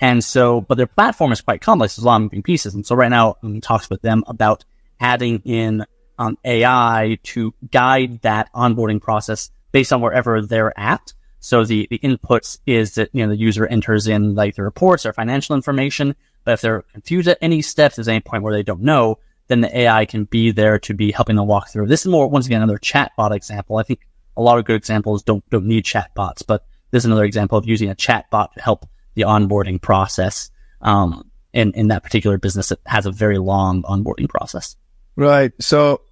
And 0.00 0.22
so, 0.22 0.60
but 0.60 0.76
their 0.76 0.86
platform 0.86 1.32
is 1.32 1.40
quite 1.40 1.60
complex. 1.60 1.96
There's 1.96 2.04
a 2.04 2.06
lot 2.06 2.16
of 2.16 2.22
moving 2.22 2.42
pieces. 2.42 2.74
And 2.74 2.86
so 2.86 2.94
right 2.94 3.10
now 3.10 3.36
I'm 3.42 3.60
talks 3.60 3.90
with 3.90 4.02
them 4.02 4.22
about 4.26 4.64
adding 5.00 5.42
in 5.44 5.84
um, 6.18 6.38
AI 6.44 7.18
to 7.24 7.54
guide 7.70 8.22
that 8.22 8.52
onboarding 8.52 9.00
process 9.00 9.50
based 9.72 9.92
on 9.92 10.00
wherever 10.00 10.40
they're 10.42 10.78
at. 10.78 11.12
So 11.40 11.64
the, 11.64 11.86
the 11.90 11.98
inputs 11.98 12.58
is 12.66 12.94
that, 12.94 13.10
you 13.12 13.24
know, 13.24 13.30
the 13.30 13.38
user 13.38 13.66
enters 13.66 14.08
in 14.08 14.34
like 14.34 14.56
the 14.56 14.62
reports 14.62 15.06
or 15.06 15.12
financial 15.12 15.54
information. 15.54 16.16
But 16.44 16.54
if 16.54 16.60
they're 16.60 16.82
confused 16.82 17.28
at 17.28 17.38
any 17.40 17.62
steps, 17.62 17.96
there's 17.96 18.08
any 18.08 18.20
point 18.20 18.42
where 18.42 18.52
they 18.52 18.62
don't 18.62 18.82
know, 18.82 19.18
then 19.48 19.60
the 19.60 19.78
AI 19.78 20.04
can 20.04 20.24
be 20.24 20.50
there 20.50 20.78
to 20.80 20.94
be 20.94 21.10
helping 21.10 21.36
them 21.36 21.46
walk 21.46 21.68
through. 21.68 21.86
This 21.86 22.00
is 22.00 22.06
more, 22.06 22.28
once 22.28 22.46
again, 22.46 22.62
another 22.62 22.78
chatbot 22.78 23.32
example. 23.34 23.76
I 23.76 23.82
think 23.82 24.00
a 24.36 24.42
lot 24.42 24.58
of 24.58 24.64
good 24.64 24.76
examples 24.76 25.22
don't, 25.22 25.48
don't 25.50 25.66
need 25.66 25.84
chatbots, 25.84 26.46
but 26.46 26.64
this 26.90 27.02
is 27.02 27.06
another 27.06 27.24
example 27.24 27.58
of 27.58 27.66
using 27.66 27.90
a 27.90 27.94
chatbot 27.94 28.52
to 28.52 28.60
help 28.60 28.86
the 29.14 29.22
onboarding 29.22 29.80
process 29.80 30.50
um, 30.80 31.28
in 31.52 31.72
in 31.72 31.88
that 31.88 32.02
particular 32.02 32.38
business 32.38 32.68
that 32.68 32.78
has 32.86 33.06
a 33.06 33.10
very 33.10 33.38
long 33.38 33.82
onboarding 33.82 34.28
process. 34.28 34.76
Right. 35.16 35.52
So 35.60 36.02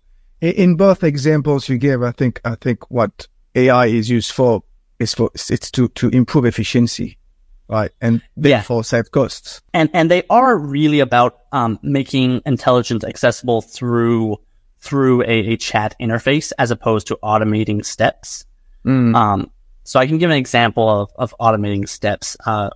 in 0.41 0.77
both 0.77 1.05
examples 1.05 1.69
you 1.69 1.79
gave, 1.79 2.03
I 2.03 2.13
think 2.13 2.41
I 2.45 2.57
think 2.57 2.91
what 2.91 3.29
AI 3.55 3.87
is 3.87 4.11
used 4.11 4.33
for 4.33 4.63
is 4.99 5.15
for 5.15 5.31
it's 5.35 5.71
to 5.71 5.89
to 5.89 6.09
improve 6.09 6.45
efficiency, 6.45 7.19
right, 7.69 7.91
and 8.01 8.23
therefore 8.37 8.79
yeah. 8.79 8.83
save 8.83 9.11
costs. 9.11 9.61
And 9.73 9.91
and 9.93 10.11
they 10.11 10.23
are 10.29 10.57
really 10.57 11.01
about 11.01 11.41
um, 11.53 11.79
making 11.83 12.43
intelligence 12.47 13.05
accessible 13.05 13.63
through 13.63 14.39
through 14.79 15.23
a, 15.23 15.53
a, 15.53 15.57
chat 15.57 15.97
interface 16.01 16.53
as 16.59 16.71
opposed 16.71 17.09
to 17.09 17.19
automating 17.23 17.85
steps. 17.85 18.45
Mm. 18.85 19.17
Um, 19.17 19.51
so 19.83 19.99
I 19.99 20.07
can 20.07 20.19
give 20.19 20.31
an 20.31 20.37
example 20.37 20.89
of, 20.89 21.11
of 21.17 21.35
automating 21.41 21.89
steps. 21.89 22.37
Uh, 22.45 22.71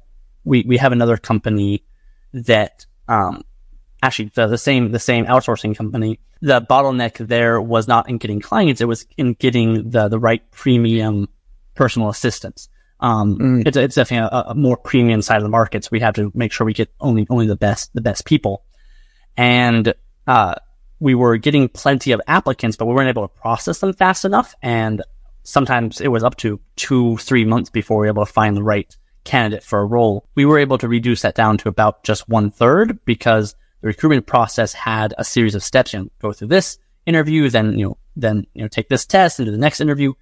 we, 0.44 0.64
we 0.66 0.76
have 0.78 0.92
another 0.92 1.16
company 1.16 1.84
that, 2.32 2.86
um, 3.08 3.42
actually 4.02 4.32
the, 4.34 4.46
the 4.46 4.58
same, 4.58 4.92
the 4.92 4.98
same 4.98 5.26
outsourcing 5.26 5.76
company. 5.76 6.18
The 6.40 6.60
bottleneck 6.60 7.24
there 7.26 7.60
was 7.60 7.86
not 7.86 8.08
in 8.08 8.18
getting 8.18 8.40
clients. 8.40 8.80
It 8.80 8.86
was 8.86 9.06
in 9.16 9.34
getting 9.34 9.90
the, 9.90 10.08
the 10.08 10.18
right 10.18 10.48
premium 10.50 11.28
personal 11.74 12.08
assistants. 12.08 12.68
Um, 13.00 13.38
mm. 13.38 13.66
it's, 13.66 13.76
it's 13.76 13.94
definitely 13.94 14.28
a, 14.30 14.50
a, 14.50 14.54
more 14.54 14.76
premium 14.76 15.22
side 15.22 15.38
of 15.38 15.42
the 15.42 15.48
market. 15.48 15.84
So 15.84 15.88
we 15.90 16.00
have 16.00 16.14
to 16.14 16.30
make 16.34 16.52
sure 16.52 16.66
we 16.66 16.74
get 16.74 16.92
only, 17.00 17.26
only 17.30 17.46
the 17.46 17.56
best, 17.56 17.92
the 17.94 18.02
best 18.02 18.26
people. 18.26 18.62
And, 19.36 19.94
uh, 20.26 20.54
we 21.00 21.14
were 21.14 21.38
getting 21.38 21.68
plenty 21.68 22.12
of 22.12 22.20
applicants, 22.28 22.76
but 22.76 22.84
we 22.84 22.94
weren't 22.94 23.08
able 23.08 23.26
to 23.26 23.34
process 23.40 23.78
them 23.78 23.94
fast 23.94 24.24
enough. 24.24 24.54
And 24.62 25.02
sometimes 25.42 26.00
it 26.00 26.08
was 26.08 26.22
up 26.22 26.36
to 26.36 26.60
two, 26.76 27.16
three 27.16 27.44
months 27.44 27.70
before 27.70 27.98
we 27.98 28.06
were 28.06 28.12
able 28.12 28.26
to 28.26 28.32
find 28.32 28.56
the 28.56 28.62
right 28.62 28.94
candidate 29.24 29.64
for 29.64 29.80
a 29.80 29.84
role. 29.84 30.26
We 30.34 30.44
were 30.44 30.58
able 30.58 30.78
to 30.78 30.88
reduce 30.88 31.22
that 31.22 31.34
down 31.34 31.58
to 31.58 31.68
about 31.68 32.04
just 32.04 32.28
one 32.28 32.50
third 32.50 32.98
because 33.04 33.54
the 33.80 33.88
recruitment 33.88 34.26
process 34.26 34.72
had 34.72 35.14
a 35.18 35.24
series 35.24 35.54
of 35.54 35.64
steps. 35.64 35.92
You 35.92 36.00
know, 36.00 36.08
go 36.20 36.32
through 36.32 36.48
this 36.48 36.78
interview, 37.06 37.48
then, 37.48 37.78
you 37.78 37.86
know, 37.86 37.98
then, 38.16 38.46
you 38.54 38.62
know, 38.62 38.68
take 38.68 38.88
this 38.88 39.06
test 39.06 39.38
and 39.38 39.46
do 39.46 39.52
the 39.52 39.58
next 39.58 39.80
interview. 39.80 40.12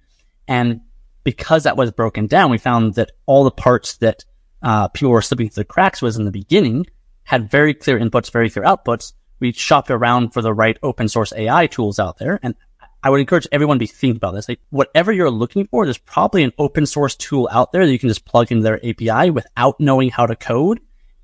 And 0.47 0.81
because 1.29 1.61
that 1.63 1.77
was 1.77 1.91
broken 1.91 2.25
down, 2.25 2.49
we 2.49 2.57
found 2.57 2.95
that 2.95 3.11
all 3.27 3.43
the 3.43 3.51
parts 3.51 3.97
that, 3.97 4.25
uh, 4.63 4.87
people 4.87 5.11
were 5.11 5.21
slipping 5.21 5.47
through 5.47 5.61
the 5.61 5.73
cracks 5.75 6.01
was 6.01 6.17
in 6.17 6.25
the 6.25 6.31
beginning 6.31 6.87
had 7.23 7.51
very 7.51 7.75
clear 7.75 7.99
inputs, 7.99 8.31
very 8.31 8.49
clear 8.49 8.65
outputs. 8.65 9.13
We 9.39 9.51
shopped 9.51 9.91
around 9.91 10.33
for 10.33 10.41
the 10.41 10.55
right 10.55 10.75
open 10.81 11.07
source 11.07 11.31
AI 11.33 11.67
tools 11.67 11.99
out 11.99 12.17
there 12.17 12.39
and 12.41 12.55
I 13.03 13.11
would 13.11 13.19
encourage 13.19 13.47
everyone 13.51 13.75
to 13.75 13.79
be 13.79 13.85
thinking 13.85 14.17
about 14.17 14.33
this. 14.33 14.49
Like 14.49 14.59
whatever 14.71 15.11
you're 15.11 15.29
looking 15.29 15.67
for, 15.67 15.85
there's 15.85 15.99
probably 15.99 16.43
an 16.43 16.51
open 16.57 16.87
source 16.87 17.15
tool 17.15 17.47
out 17.51 17.71
there 17.71 17.85
that 17.85 17.91
you 17.91 17.99
can 17.99 18.09
just 18.09 18.25
plug 18.25 18.51
into 18.51 18.63
their 18.63 18.83
API 18.83 19.29
without 19.29 19.79
knowing 19.79 20.09
how 20.09 20.25
to 20.25 20.35
code. 20.35 20.79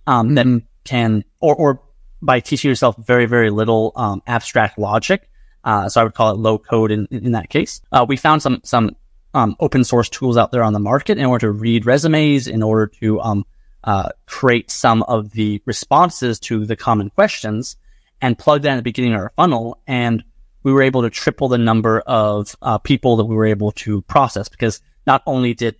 Um, 0.05 0.35
mm-hmm. 0.35 0.35
that 0.35 0.61
can, 0.83 1.25
or, 1.39 1.55
or 1.55 1.81
by 2.21 2.39
teaching 2.39 2.69
yourself 2.69 2.95
very, 2.97 3.25
very 3.25 3.49
little, 3.49 3.91
um, 3.95 4.21
abstract 4.27 4.77
logic. 4.77 5.27
Uh, 5.63 5.89
so 5.89 5.99
I 5.99 6.03
would 6.03 6.13
call 6.13 6.29
it 6.29 6.37
low 6.37 6.59
code 6.59 6.91
in, 6.91 7.07
in 7.09 7.31
that 7.31 7.49
case. 7.49 7.81
Uh, 7.91 8.05
we 8.07 8.17
found 8.17 8.43
some, 8.43 8.61
some, 8.63 8.95
um, 9.35 9.55
open 9.59 9.83
source 9.83 10.09
tools 10.09 10.37
out 10.37 10.51
there 10.51 10.63
on 10.63 10.73
the 10.73 10.79
market 10.79 11.17
in 11.17 11.25
order 11.25 11.47
to 11.47 11.51
read 11.51 11.85
resumes, 11.85 12.47
in 12.47 12.63
order 12.63 12.87
to, 12.87 13.19
um, 13.21 13.45
uh, 13.83 14.09
create 14.25 14.71
some 14.71 15.03
of 15.03 15.31
the 15.31 15.61
responses 15.65 16.39
to 16.39 16.65
the 16.65 16.75
common 16.75 17.09
questions 17.11 17.75
and 18.21 18.39
plug 18.39 18.63
that 18.63 18.71
in 18.71 18.77
the 18.77 18.81
beginning 18.81 19.13
of 19.13 19.19
our 19.19 19.33
funnel. 19.35 19.79
And 19.85 20.23
we 20.63 20.73
were 20.73 20.81
able 20.81 21.03
to 21.03 21.09
triple 21.09 21.49
the 21.49 21.57
number 21.57 21.99
of 21.99 22.55
uh, 22.61 22.79
people 22.79 23.17
that 23.17 23.25
we 23.25 23.35
were 23.35 23.45
able 23.45 23.73
to 23.73 24.01
process 24.03 24.49
because 24.49 24.81
not 25.05 25.21
only 25.27 25.53
did 25.53 25.75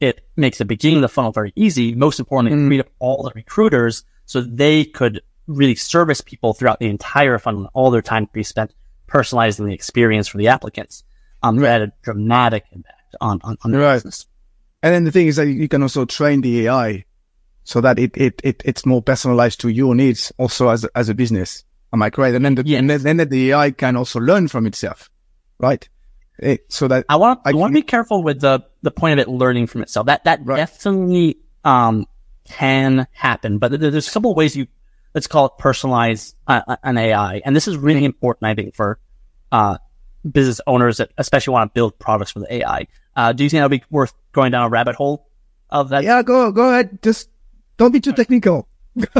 it 0.00 0.20
make 0.36 0.56
the 0.56 0.64
beginning 0.64 0.98
of 0.98 1.02
the 1.02 1.08
funnel 1.08 1.32
very 1.32 1.52
easy, 1.56 1.94
most 1.94 2.20
importantly, 2.20 2.56
mm. 2.56 2.64
it 2.64 2.68
freed 2.68 2.80
up 2.80 2.90
all 3.00 3.24
the 3.24 3.32
recruiters 3.34 4.04
so 4.26 4.40
they 4.40 4.84
could 4.84 5.22
really 5.48 5.74
service 5.74 6.20
people 6.20 6.52
throughout 6.52 6.78
the 6.78 6.86
entire 6.86 7.38
funnel. 7.38 7.70
All 7.72 7.90
their 7.90 8.02
time 8.02 8.26
could 8.26 8.34
be 8.34 8.42
spent 8.44 8.72
personalizing 9.08 9.66
the 9.66 9.74
experience 9.74 10.28
for 10.28 10.36
the 10.36 10.48
applicants. 10.48 11.02
Um, 11.42 11.58
right. 11.58 11.68
had 11.70 11.82
a 11.82 11.92
dramatic 12.02 12.64
impact 12.72 12.97
on, 13.20 13.40
on, 13.42 13.56
on 13.62 13.70
the 13.70 13.78
right. 13.78 13.94
business. 13.94 14.26
And 14.82 14.94
then 14.94 15.04
the 15.04 15.10
thing 15.10 15.26
is 15.26 15.36
that 15.36 15.48
you 15.48 15.68
can 15.68 15.82
also 15.82 16.04
train 16.04 16.40
the 16.40 16.66
AI 16.66 17.04
so 17.64 17.80
that 17.80 17.98
it, 17.98 18.16
it, 18.16 18.40
it, 18.44 18.62
it's 18.64 18.86
more 18.86 19.02
personalized 19.02 19.60
to 19.60 19.68
your 19.68 19.94
needs 19.94 20.32
also 20.38 20.68
as, 20.68 20.84
as 20.94 21.08
a 21.08 21.14
business. 21.14 21.64
Am 21.92 22.02
I 22.02 22.10
correct? 22.10 22.36
And 22.36 22.44
then 22.44 22.54
the, 22.54 22.62
yes. 22.64 22.78
and 22.78 22.90
then, 22.90 23.16
then 23.16 23.28
the 23.28 23.52
AI 23.52 23.70
can 23.72 23.96
also 23.96 24.20
learn 24.20 24.48
from 24.48 24.66
itself, 24.66 25.10
right? 25.58 25.86
It, 26.38 26.60
eh, 26.60 26.62
so 26.68 26.86
that 26.88 27.04
I 27.08 27.16
want 27.16 27.40
I, 27.44 27.50
I 27.50 27.52
want 27.54 27.72
to 27.72 27.74
be 27.74 27.82
careful 27.82 28.22
with 28.22 28.40
the 28.40 28.64
the 28.82 28.92
point 28.92 29.18
of 29.18 29.26
it 29.26 29.28
learning 29.28 29.66
from 29.66 29.82
itself. 29.82 30.06
That 30.06 30.24
that 30.24 30.40
right. 30.44 30.56
definitely 30.56 31.38
um 31.64 32.06
can 32.44 33.06
happen, 33.12 33.58
but 33.58 33.78
there's 33.80 34.08
a 34.08 34.10
couple 34.10 34.34
ways 34.34 34.56
you 34.56 34.68
let's 35.14 35.26
call 35.26 35.46
it 35.46 35.52
personalize 35.58 36.34
uh, 36.46 36.76
an 36.84 36.96
AI, 36.96 37.42
and 37.44 37.56
this 37.56 37.66
is 37.66 37.76
really 37.76 38.04
important, 38.04 38.48
I 38.48 38.54
think, 38.54 38.76
for 38.76 39.00
uh 39.50 39.78
business 40.30 40.60
owners 40.66 40.98
that 40.98 41.10
especially 41.18 41.52
want 41.52 41.70
to 41.70 41.74
build 41.74 41.98
products 41.98 42.32
for 42.32 42.40
the 42.40 42.54
AI. 42.54 42.86
Uh, 43.16 43.32
do 43.32 43.44
you 43.44 43.50
think 43.50 43.60
that 43.60 43.70
would 43.70 43.80
be 43.80 43.84
worth 43.90 44.14
going 44.32 44.52
down 44.52 44.64
a 44.64 44.68
rabbit 44.68 44.94
hole 44.94 45.26
of 45.70 45.90
that? 45.90 46.04
Yeah, 46.04 46.22
go 46.22 46.52
go 46.52 46.70
ahead. 46.70 47.02
Just 47.02 47.30
don't 47.76 47.92
be 47.92 48.00
too 48.00 48.12
technical 48.12 48.68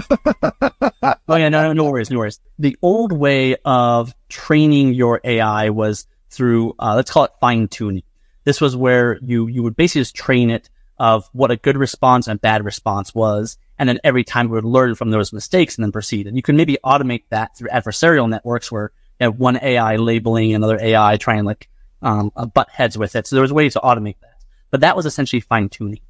oh 1.29 1.37
yeah, 1.37 1.49
no, 1.49 1.62
no, 1.62 1.73
no 1.73 1.85
worries, 1.85 2.11
no 2.11 2.19
worries. 2.19 2.41
The 2.59 2.77
old 2.83 3.12
way 3.12 3.57
of 3.65 4.15
training 4.29 4.95
your 4.95 5.21
AI 5.25 5.71
was 5.71 6.07
through, 6.31 6.75
uh, 6.79 6.95
let's 6.97 7.11
call 7.11 7.25
it 7.25 7.33
fine 7.41 7.69
tuning. 7.69 8.03
This 8.45 8.61
was 8.61 8.77
where 8.77 9.19
you, 9.23 9.47
you 9.47 9.62
would 9.62 9.77
basically 9.77 10.03
just 10.03 10.15
train 10.15 10.50
it 10.50 10.71
of 10.99 11.29
what 11.33 11.50
a 11.50 11.57
good 11.57 11.77
response 11.77 12.27
and 12.27 12.41
bad 12.41 12.65
response 12.65 13.15
was. 13.15 13.57
And 13.79 13.88
then 13.88 14.00
every 14.03 14.25
time 14.25 14.49
we 14.49 14.55
would 14.55 14.65
learn 14.65 14.95
from 14.95 15.11
those 15.11 15.33
mistakes 15.33 15.77
and 15.77 15.85
then 15.85 15.93
proceed. 15.93 16.27
And 16.27 16.37
you 16.37 16.43
can 16.43 16.57
maybe 16.57 16.79
automate 16.85 17.25
that 17.31 17.57
through 17.57 17.69
adversarial 17.69 18.29
networks 18.29 18.73
where 18.73 18.91
you 19.21 19.31
one 19.31 19.59
AI 19.63 19.97
labeling 19.97 20.55
another 20.55 20.79
AI 20.81 21.17
trying 21.17 21.45
like, 21.45 21.69
um, 22.03 22.31
butt 22.55 22.71
heads 22.71 22.97
with 22.97 23.17
it. 23.17 23.27
So 23.27 23.37
there 23.37 23.43
was 23.43 23.53
ways 23.53 23.75
to 23.75 23.81
automate 23.81 24.21
that, 24.21 24.37
but 24.71 24.81
that 24.81 24.97
was 24.97 25.07
essentially 25.07 25.41
fine 25.41 25.69
tuning. 25.69 26.01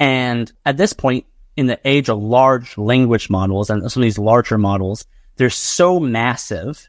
And 0.00 0.50
at 0.64 0.76
this 0.76 0.92
point, 0.92 1.26
in 1.56 1.66
the 1.66 1.78
age 1.84 2.08
of 2.08 2.20
large 2.20 2.76
language 2.76 3.30
models 3.30 3.70
and 3.70 3.90
some 3.90 4.02
of 4.02 4.04
these 4.04 4.18
larger 4.18 4.58
models, 4.58 5.06
they're 5.36 5.50
so 5.50 6.00
massive 6.00 6.88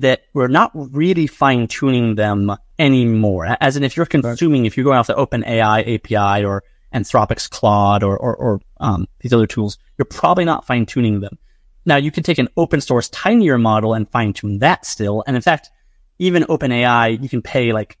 that 0.00 0.22
we're 0.32 0.48
not 0.48 0.72
really 0.74 1.26
fine 1.26 1.68
tuning 1.68 2.14
them 2.14 2.52
anymore. 2.78 3.56
As 3.60 3.76
in, 3.76 3.84
if 3.84 3.96
you're 3.96 4.06
consuming, 4.06 4.64
if 4.64 4.76
you're 4.76 4.84
going 4.84 4.96
off 4.96 5.06
the 5.06 5.14
OpenAI 5.14 5.94
API 5.94 6.44
or 6.44 6.64
Anthropic's 6.94 7.46
Claude 7.46 8.02
or, 8.02 8.16
or, 8.16 8.34
or 8.34 8.60
um, 8.80 9.06
these 9.20 9.32
other 9.32 9.46
tools, 9.46 9.78
you're 9.98 10.06
probably 10.06 10.44
not 10.44 10.66
fine 10.66 10.86
tuning 10.86 11.20
them. 11.20 11.38
Now, 11.86 11.96
you 11.96 12.10
can 12.10 12.22
take 12.22 12.38
an 12.38 12.48
open 12.56 12.80
source 12.80 13.08
tinier 13.08 13.58
model 13.58 13.94
and 13.94 14.08
fine 14.08 14.32
tune 14.32 14.58
that 14.58 14.84
still. 14.84 15.24
And 15.26 15.36
in 15.36 15.42
fact, 15.42 15.70
even 16.18 16.42
OpenAI, 16.44 17.22
you 17.22 17.28
can 17.28 17.42
pay 17.42 17.72
like 17.72 17.98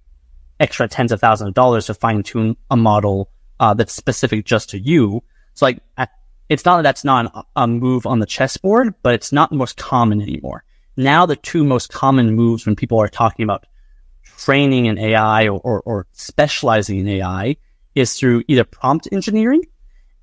extra 0.58 0.86
tens 0.88 1.12
of 1.12 1.20
thousands 1.20 1.48
of 1.48 1.54
dollars 1.54 1.86
to 1.86 1.94
fine 1.94 2.22
tune 2.22 2.56
a 2.70 2.76
model 2.76 3.30
uh, 3.58 3.74
that's 3.74 3.94
specific 3.94 4.44
just 4.44 4.70
to 4.70 4.78
you. 4.78 5.22
So 5.54 5.66
like, 5.66 5.80
it's 6.48 6.64
not 6.64 6.76
that 6.76 6.82
that's 6.82 7.04
not 7.04 7.46
a 7.56 7.66
move 7.66 8.06
on 8.06 8.18
the 8.18 8.26
chessboard, 8.26 8.94
but 9.02 9.14
it's 9.14 9.32
not 9.32 9.50
the 9.50 9.56
most 9.56 9.76
common 9.76 10.20
anymore. 10.20 10.64
Now 10.96 11.24
the 11.24 11.36
two 11.36 11.64
most 11.64 11.90
common 11.90 12.34
moves 12.34 12.66
when 12.66 12.76
people 12.76 12.98
are 12.98 13.08
talking 13.08 13.44
about 13.44 13.64
training 14.38 14.86
in 14.86 14.98
AI 14.98 15.48
or, 15.48 15.60
or, 15.60 15.82
or 15.82 16.06
specializing 16.12 16.98
in 16.98 17.08
AI 17.08 17.56
is 17.94 18.18
through 18.18 18.42
either 18.48 18.64
prompt 18.64 19.08
engineering 19.12 19.62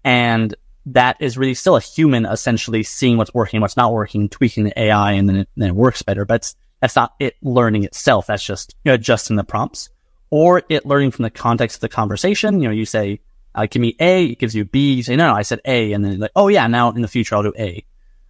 and 0.03 0.53
that 0.87 1.17
is 1.19 1.37
really 1.37 1.53
still 1.53 1.75
a 1.75 1.81
human 1.81 2.25
essentially 2.25 2.81
seeing 2.81 3.17
what's 3.17 3.33
working, 3.33 3.61
what's 3.61 3.77
not 3.77 3.93
working, 3.93 4.29
tweaking 4.29 4.63
the 4.63 4.79
AI, 4.79 5.13
and 5.13 5.27
then 5.27 5.35
it, 5.37 5.49
then 5.55 5.69
it 5.69 5.75
works 5.75 6.01
better. 6.01 6.25
But 6.25 6.53
that's 6.81 6.95
not 6.95 7.13
it 7.19 7.35
learning 7.41 7.83
itself. 7.83 8.27
That's 8.27 8.43
just 8.43 8.75
you 8.83 8.91
know, 8.91 8.95
adjusting 8.95 9.35
the 9.35 9.43
prompts 9.43 9.89
or 10.29 10.63
it 10.69 10.85
learning 10.85 11.11
from 11.11 11.23
the 11.23 11.29
context 11.29 11.77
of 11.77 11.81
the 11.81 11.89
conversation. 11.89 12.61
You 12.61 12.69
know, 12.69 12.73
you 12.73 12.85
say, 12.85 13.19
uh, 13.53 13.67
give 13.69 13.81
me 13.81 13.95
A, 13.99 14.25
it 14.27 14.39
gives 14.39 14.55
you 14.55 14.65
B. 14.65 14.93
You 14.93 15.03
say, 15.03 15.15
no, 15.15 15.27
no, 15.27 15.33
I 15.33 15.41
said 15.41 15.61
A. 15.65 15.91
And 15.91 16.03
then 16.05 16.19
like, 16.19 16.31
oh 16.35 16.47
yeah, 16.47 16.67
now 16.67 16.91
in 16.91 17.01
the 17.01 17.07
future, 17.07 17.35
I'll 17.35 17.43
do 17.43 17.53
A. 17.57 17.83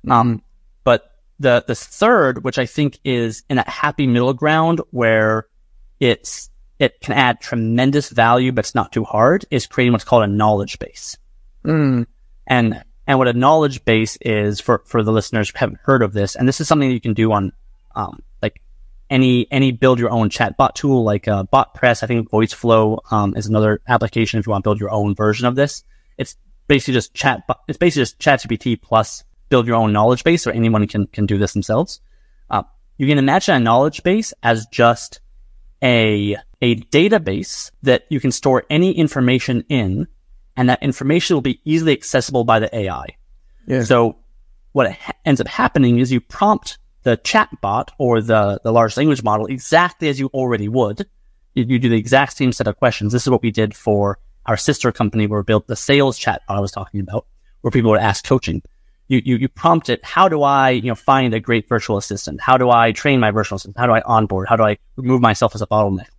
Um, 0.10 0.42
but 0.84 1.12
the, 1.40 1.64
the 1.68 1.76
third, 1.76 2.44
which 2.44 2.58
I 2.58 2.66
think 2.66 3.00
is 3.04 3.44
in 3.50 3.58
a 3.58 3.70
happy 3.70 4.08
middle 4.08 4.34
ground 4.34 4.82
where 4.92 5.48
it's, 6.00 6.50
it 6.80 7.02
can 7.02 7.14
add 7.14 7.42
tremendous 7.42 8.10
value, 8.10 8.52
but 8.52 8.60
it's 8.60 8.76
not 8.76 8.92
too 8.92 9.04
hard 9.04 9.46
is 9.52 9.68
creating 9.68 9.92
what's 9.92 10.06
called 10.06 10.24
a 10.24 10.28
knowledge 10.28 10.80
base. 10.80 11.18
Mm. 11.66 12.06
And, 12.48 12.84
and 13.06 13.20
what 13.20 13.28
a 13.28 13.34
knowledge 13.34 13.86
base 13.86 14.18
is 14.22 14.60
for, 14.60 14.82
for 14.86 15.04
the 15.04 15.12
listeners 15.12 15.50
who 15.50 15.58
haven't 15.58 15.80
heard 15.84 16.02
of 16.02 16.14
this. 16.14 16.36
And 16.36 16.48
this 16.48 16.60
is 16.60 16.68
something 16.68 16.90
you 16.90 17.02
can 17.02 17.14
do 17.14 17.32
on, 17.32 17.52
um, 17.96 18.24
like 18.42 18.62
any, 19.10 19.48
any 19.52 19.72
build 19.72 20.00
your 20.00 20.10
own 20.10 20.30
chatbot 20.30 20.74
tool 20.74 21.04
like, 21.04 21.28
uh, 21.28 21.44
BotPress. 21.52 22.04
I 22.04 22.08
think 22.08 22.30
VoiceFlow, 22.30 23.12
um, 23.12 23.36
is 23.36 23.48
another 23.48 23.82
application 23.88 24.40
if 24.40 24.48
you 24.48 24.52
want 24.52 24.64
to 24.64 24.68
build 24.68 24.80
your 24.80 24.92
own 24.92 25.14
version 25.14 25.46
of 25.46 25.56
this. 25.56 25.84
It's 26.18 26.38
basically 26.68 26.96
just 26.96 27.14
chat, 27.14 27.44
it's 27.68 27.78
basically 27.78 28.02
just 28.02 28.20
ChatGPT 28.20 28.82
plus 28.82 29.24
build 29.50 29.68
your 29.68 29.76
own 29.76 29.94
knowledge 29.94 30.24
base 30.24 30.48
or 30.48 30.52
anyone 30.52 30.88
can, 30.88 31.08
can 31.08 31.26
do 31.26 31.38
this 31.38 31.54
themselves. 31.54 32.02
Uh, 32.50 32.64
you 32.98 33.08
can 33.08 33.18
imagine 33.18 33.56
a 33.56 33.60
knowledge 33.60 34.04
base 34.04 34.34
as 34.42 34.66
just 34.68 35.20
a, 35.84 36.38
a 36.62 36.76
database 36.76 37.72
that 37.84 38.06
you 38.10 38.20
can 38.20 38.32
store 38.32 38.66
any 38.70 38.92
information 38.92 39.64
in 39.70 40.08
and 40.58 40.70
that 40.70 40.82
information 40.82 41.36
will 41.36 41.42
be 41.42 41.62
easily 41.64 41.94
accessible 41.94 42.44
by 42.44 42.60
the 42.60 42.76
AI. 42.76 43.06
Yeah. 43.68 43.84
So 43.84 44.18
what 44.74 44.92
ha- 44.92 45.14
ends 45.24 45.40
up 45.40 45.48
happening 45.48 46.00
is 46.00 46.12
you 46.12 46.20
prompt 46.20 46.80
the 47.04 47.16
chatbot 47.18 47.90
or 48.00 48.22
the, 48.22 48.60
the 48.64 48.74
large 48.74 48.98
language 48.98 49.24
model 49.24 49.46
exactly 49.46 50.10
as 50.10 50.20
you 50.20 50.28
already 50.34 50.68
would. 50.68 51.08
You, 51.54 51.64
you, 51.64 51.80
do 51.80 51.90
the 51.90 51.96
exact 51.96 52.36
same 52.36 52.52
set 52.52 52.68
of 52.68 52.78
questions. 52.78 53.14
This 53.14 53.24
is 53.24 53.30
what 53.30 53.42
we 53.42 53.52
did 53.52 53.76
for 53.76 54.20
our 54.48 54.58
sister 54.58 54.92
company 54.92 55.28
where 55.28 55.40
we 55.40 55.44
built 55.44 55.68
the 55.68 55.76
sales 55.76 56.20
chatbot 56.20 56.40
I 56.50 56.60
was 56.60 56.72
talking 56.72 57.00
about, 57.00 57.28
where 57.62 57.72
people 57.72 57.92
would 57.92 58.02
ask 58.02 58.26
coaching. 58.26 58.62
You, 59.10 59.22
you, 59.24 59.38
you 59.38 59.48
prompt 59.48 59.90
it, 59.90 60.04
how 60.04 60.28
do 60.28 60.44
I, 60.44 60.72
you 60.72 60.90
know, 60.90 60.96
find 60.96 61.34
a 61.34 61.40
great 61.40 61.70
virtual 61.70 61.98
assistant? 61.98 62.42
How 62.42 62.58
do 62.58 62.70
I 62.70 62.92
train 62.92 63.22
my 63.22 63.32
virtual 63.32 63.56
assistant? 63.56 63.78
How 63.78 63.86
do 63.86 63.94
I 63.94 64.02
onboard? 64.02 64.50
How 64.50 64.58
do 64.58 64.64
I 64.64 64.78
remove 64.98 65.22
myself 65.22 65.56
as 65.56 65.62
a 65.62 65.68
bottleneck? 65.68 66.10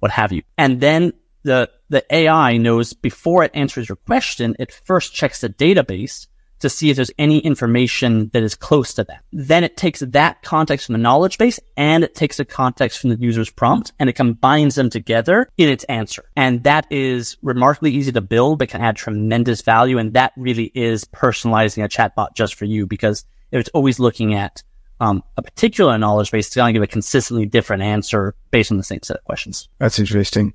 What 0.00 0.10
have 0.10 0.32
you? 0.32 0.42
And 0.58 0.80
then 0.80 1.12
the, 1.42 1.70
the 1.88 2.04
AI 2.14 2.56
knows 2.56 2.92
before 2.92 3.44
it 3.44 3.50
answers 3.54 3.88
your 3.88 3.96
question, 3.96 4.56
it 4.58 4.72
first 4.72 5.14
checks 5.14 5.40
the 5.40 5.48
database 5.48 6.26
to 6.62 6.70
see 6.70 6.90
if 6.90 6.96
there's 6.96 7.10
any 7.18 7.40
information 7.40 8.30
that 8.32 8.42
is 8.42 8.54
close 8.54 8.94
to 8.94 9.02
that. 9.02 9.24
Then 9.32 9.64
it 9.64 9.76
takes 9.76 9.98
that 9.98 10.42
context 10.42 10.86
from 10.86 10.92
the 10.92 10.98
knowledge 11.00 11.36
base 11.36 11.58
and 11.76 12.04
it 12.04 12.14
takes 12.14 12.36
the 12.36 12.44
context 12.44 13.00
from 13.00 13.10
the 13.10 13.16
user's 13.16 13.50
prompt 13.50 13.92
and 13.98 14.08
it 14.08 14.12
combines 14.14 14.76
them 14.76 14.88
together 14.88 15.48
in 15.58 15.68
its 15.68 15.82
answer. 15.84 16.24
And 16.36 16.62
that 16.62 16.86
is 16.88 17.36
remarkably 17.42 17.90
easy 17.90 18.12
to 18.12 18.20
build, 18.20 18.60
but 18.60 18.68
can 18.68 18.80
add 18.80 18.94
tremendous 18.94 19.62
value. 19.62 19.98
And 19.98 20.14
that 20.14 20.32
really 20.36 20.70
is 20.72 21.04
personalizing 21.04 21.84
a 21.84 21.88
chatbot 21.88 22.34
just 22.36 22.54
for 22.54 22.64
you 22.64 22.86
because 22.86 23.24
if 23.50 23.58
it's 23.58 23.70
always 23.70 23.98
looking 23.98 24.34
at 24.34 24.62
um, 25.00 25.24
a 25.36 25.42
particular 25.42 25.98
knowledge 25.98 26.30
base, 26.30 26.46
it's 26.46 26.54
going 26.54 26.72
to 26.72 26.78
give 26.78 26.84
a 26.84 26.86
consistently 26.86 27.44
different 27.44 27.82
answer 27.82 28.36
based 28.52 28.70
on 28.70 28.76
the 28.76 28.84
same 28.84 29.00
set 29.02 29.16
of 29.16 29.24
questions. 29.24 29.68
That's 29.80 29.98
interesting. 29.98 30.54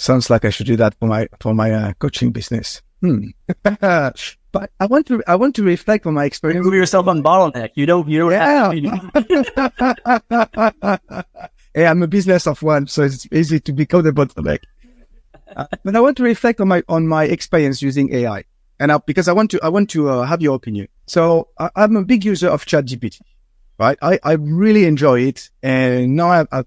Sounds 0.00 0.30
like 0.30 0.46
I 0.46 0.50
should 0.50 0.66
do 0.66 0.76
that 0.76 0.94
for 0.98 1.06
my 1.06 1.28
for 1.40 1.54
my 1.54 1.70
uh, 1.72 1.92
coaching 1.98 2.32
business. 2.32 2.80
Hmm. 3.02 3.26
but 3.52 4.70
I 4.80 4.86
want 4.86 5.06
to 5.08 5.22
I 5.26 5.36
want 5.36 5.54
to 5.56 5.62
reflect 5.62 6.06
on 6.06 6.14
my 6.14 6.24
experience. 6.24 6.64
Move 6.64 6.72
yourself 6.72 7.06
on 7.06 7.22
bottleneck. 7.22 7.72
You 7.74 7.84
don't 7.84 8.08
you 8.08 8.20
don't 8.20 8.32
Yeah. 8.32 8.72
to, 8.72 8.78
hey, 11.74 11.86
I'm 11.86 12.02
a 12.02 12.06
business 12.06 12.46
of 12.46 12.62
one, 12.62 12.86
so 12.86 13.02
it's 13.02 13.26
easy 13.30 13.60
to 13.60 13.74
become 13.74 14.02
the 14.02 14.12
bottleneck. 14.12 14.60
Uh, 15.54 15.66
but 15.84 15.94
I 15.94 16.00
want 16.00 16.16
to 16.16 16.22
reflect 16.22 16.62
on 16.62 16.68
my 16.68 16.82
on 16.88 17.06
my 17.06 17.24
experience 17.24 17.82
using 17.82 18.10
AI, 18.14 18.44
and 18.78 18.90
I, 18.90 18.96
because 19.04 19.28
I 19.28 19.34
want 19.34 19.50
to 19.50 19.60
I 19.62 19.68
want 19.68 19.90
to 19.90 20.08
uh, 20.08 20.24
have 20.24 20.40
your 20.40 20.56
opinion. 20.56 20.88
So 21.08 21.48
I, 21.58 21.68
I'm 21.76 21.96
a 21.96 22.04
big 22.06 22.24
user 22.24 22.48
of 22.48 22.64
ChatGPT, 22.64 23.20
right? 23.78 23.98
I, 24.00 24.18
I 24.22 24.32
really 24.32 24.86
enjoy 24.86 25.20
it, 25.28 25.50
and 25.62 26.16
now 26.16 26.30
I, 26.30 26.46
I 26.50 26.64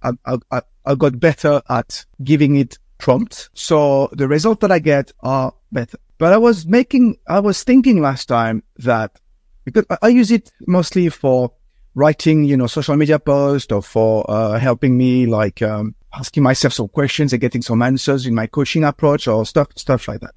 I 0.52 0.62
I 0.86 0.94
got 0.96 1.20
better 1.20 1.64
at 1.68 2.06
giving 2.24 2.58
it 2.58 2.78
prompts, 3.04 3.50
so 3.54 4.10
the 4.14 4.30
results 4.30 4.62
that 4.62 4.72
I 4.72 4.80
get 4.80 5.12
are 5.20 5.54
better. 5.74 5.98
But 6.18 6.32
I 6.32 6.38
was 6.38 6.66
making 6.66 7.18
I 7.28 7.42
was 7.42 7.62
thinking 7.62 8.02
last 8.02 8.28
time 8.28 8.64
that 8.78 9.20
because 9.66 9.86
I, 9.90 9.98
I 10.04 10.08
use 10.08 10.32
it 10.32 10.54
mostly 10.66 11.10
for 11.10 11.52
writing, 11.96 12.46
you 12.46 12.56
know, 12.56 12.68
social 12.68 12.96
media 12.96 13.20
posts 13.20 13.74
or 13.74 13.82
for 13.82 14.24
uh, 14.32 14.58
helping 14.58 14.98
me 14.98 15.26
like 15.26 15.62
um, 15.62 15.96
asking 16.14 16.44
myself 16.44 16.72
some 16.72 16.88
questions 16.88 17.34
and 17.34 17.42
getting 17.42 17.62
some 17.62 17.82
answers 17.82 18.26
in 18.26 18.34
my 18.34 18.48
coaching 18.48 18.86
approach 18.86 19.28
or 19.28 19.46
stuff, 19.46 19.68
stuff 19.76 20.08
like 20.08 20.22
that. 20.22 20.34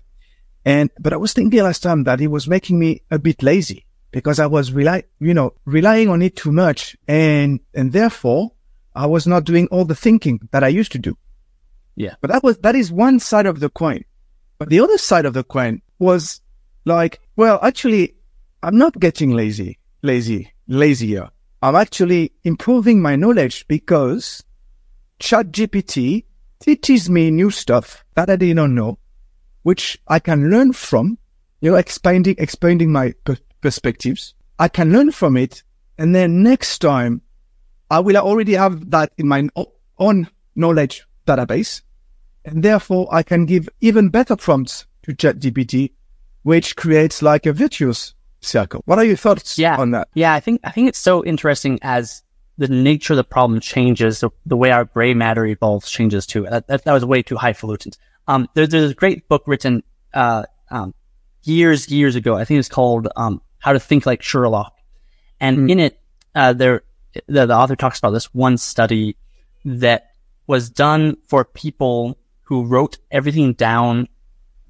And, 0.64 0.90
but 0.98 1.12
I 1.12 1.16
was 1.18 1.32
thinking 1.32 1.62
last 1.62 1.84
time 1.84 2.02
that 2.04 2.20
it 2.20 2.26
was 2.26 2.48
making 2.48 2.80
me 2.80 3.02
a 3.12 3.18
bit 3.20 3.44
lazy 3.44 3.86
because 4.10 4.40
I 4.40 4.46
was 4.46 4.72
rely, 4.72 5.04
you 5.20 5.34
know, 5.34 5.54
relying 5.64 6.08
on 6.08 6.20
it 6.20 6.34
too 6.34 6.50
much. 6.50 6.96
And, 7.06 7.60
and 7.74 7.92
therefore 7.92 8.50
I 8.92 9.06
was 9.06 9.26
not 9.26 9.44
doing 9.44 9.68
all 9.70 9.84
the 9.84 9.94
thinking 9.94 10.40
that 10.50 10.64
I 10.64 10.68
used 10.68 10.90
to 10.92 10.98
do. 10.98 11.16
Yeah. 11.96 12.14
But 12.20 12.30
that 12.30 12.44
was, 12.44 12.58
that 12.58 12.76
is 12.76 12.92
one 12.92 13.18
side 13.18 13.46
of 13.46 13.60
the 13.60 13.70
coin. 13.70 14.04
But 14.58 14.68
the 14.68 14.80
other 14.80 14.98
side 14.98 15.26
of 15.26 15.34
the 15.34 15.44
coin 15.44 15.82
was 15.98 16.40
like, 16.84 17.20
well, 17.36 17.58
actually, 17.62 18.14
I'm 18.62 18.78
not 18.78 18.98
getting 18.98 19.32
lazy, 19.32 19.78
lazy, 20.02 20.52
lazier. 20.68 21.30
I'm 21.62 21.74
actually 21.74 22.32
improving 22.44 23.02
my 23.02 23.16
knowledge 23.16 23.66
because 23.66 24.44
ChatGPT 25.20 26.24
teaches 26.60 27.10
me 27.10 27.30
new 27.30 27.50
stuff 27.50 28.04
that 28.14 28.30
I 28.30 28.36
did 28.36 28.56
not 28.56 28.70
know, 28.70 28.98
which 29.62 29.98
I 30.06 30.18
can 30.18 30.50
learn 30.50 30.72
from, 30.72 31.18
you 31.60 31.70
know, 31.70 31.76
expanding, 31.76 32.36
expanding 32.38 32.92
my 32.92 33.14
per- 33.24 33.38
perspectives. 33.60 34.34
I 34.58 34.68
can 34.68 34.92
learn 34.92 35.12
from 35.12 35.36
it. 35.36 35.62
And 35.98 36.14
then 36.14 36.42
next 36.42 36.78
time 36.78 37.22
I 37.90 38.00
will 38.00 38.16
already 38.16 38.54
have 38.54 38.90
that 38.90 39.12
in 39.16 39.28
my 39.28 39.48
own 39.98 40.28
knowledge 40.54 41.06
database. 41.26 41.82
And 42.46 42.62
therefore 42.62 43.08
I 43.12 43.22
can 43.22 43.44
give 43.44 43.68
even 43.80 44.08
better 44.08 44.36
prompts 44.36 44.86
to 45.02 45.12
ChatGPT, 45.12 45.92
which 46.44 46.76
creates 46.76 47.20
like 47.20 47.44
a 47.44 47.52
virtuous 47.52 48.14
circle. 48.40 48.82
What 48.86 48.98
are 48.98 49.04
your 49.04 49.16
thoughts 49.16 49.58
Yeah. 49.58 49.76
on 49.76 49.90
that? 49.90 50.08
Yeah, 50.14 50.32
I 50.32 50.40
think 50.40 50.60
I 50.64 50.70
think 50.70 50.88
it's 50.88 50.98
so 50.98 51.24
interesting 51.24 51.78
as 51.82 52.22
the 52.56 52.68
nature 52.68 53.12
of 53.12 53.16
the 53.18 53.24
problem 53.24 53.60
changes, 53.60 54.20
the, 54.20 54.30
the 54.46 54.56
way 54.56 54.70
our 54.70 54.84
gray 54.84 55.12
matter 55.12 55.44
evolves 55.44 55.90
changes 55.90 56.24
too. 56.26 56.46
That, 56.48 56.66
that, 56.68 56.84
that 56.84 56.92
was 56.92 57.04
way 57.04 57.22
too 57.22 57.36
highfalutin. 57.36 57.92
Um, 58.28 58.48
there, 58.54 58.66
there's 58.66 58.92
a 58.92 58.94
great 58.94 59.28
book 59.28 59.42
written 59.46 59.82
uh, 60.14 60.44
um, 60.70 60.94
years 61.42 61.88
years 61.90 62.14
ago. 62.16 62.36
I 62.36 62.44
think 62.44 62.58
it's 62.60 62.68
called 62.68 63.08
um, 63.16 63.42
How 63.58 63.72
to 63.72 63.80
Think 63.80 64.06
Like 64.06 64.22
Sherlock, 64.22 64.72
and 65.40 65.58
Mm. 65.58 65.70
in 65.72 65.80
it, 65.80 66.00
uh, 66.34 66.52
there 66.54 66.82
the, 67.26 67.46
the 67.46 67.54
author 67.54 67.76
talks 67.76 67.98
about 67.98 68.10
this 68.10 68.32
one 68.34 68.56
study 68.56 69.16
that 69.64 70.12
was 70.46 70.70
done 70.70 71.16
for 71.26 71.44
people 71.44 72.16
who 72.46 72.64
wrote 72.64 72.98
everything 73.10 73.52
down 73.52 74.08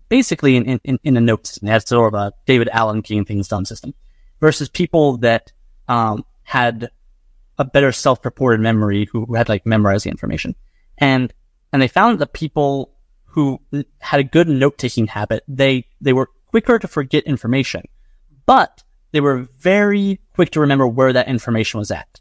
basically 0.09 0.57
in, 0.57 0.81
in, 0.85 0.99
in 1.03 1.17
a 1.17 1.21
note 1.21 1.47
system. 1.47 1.67
They 1.67 1.73
had 1.73 1.87
sort 1.87 2.15
of 2.15 2.21
a 2.21 2.33
David 2.47 2.69
Allen 2.73 3.01
getting 3.01 3.25
things 3.25 3.49
done 3.49 3.65
system 3.65 3.93
versus 4.41 4.69
people 4.69 5.19
that, 5.19 5.53
um, 5.89 6.25
had 6.43 6.91
a 7.59 7.65
better 7.65 7.91
self-reported 7.91 8.61
memory 8.61 9.09
who, 9.11 9.25
who 9.25 9.35
had 9.35 9.49
like 9.49 9.67
memorized 9.67 10.05
the 10.05 10.11
information. 10.11 10.55
And, 10.99 11.33
and 11.73 11.83
they 11.83 11.89
found 11.89 12.21
that 12.21 12.33
people 12.33 12.93
who 13.25 13.61
had 13.99 14.21
a 14.21 14.25
good 14.25 14.49
note-taking 14.49 15.09
habit, 15.09 15.43
they, 15.49 15.87
they 16.01 16.13
were 16.13 16.31
quicker 16.47 16.79
to 16.79 16.89
forget 16.89 17.25
information, 17.25 17.83
but 18.47 18.85
they 19.11 19.21
were 19.21 19.49
very 19.59 20.21
quick 20.35 20.51
to 20.53 20.61
remember 20.61 20.87
where 20.87 21.13
that 21.13 21.29
information 21.29 21.79
was 21.79 21.91
at. 21.91 22.21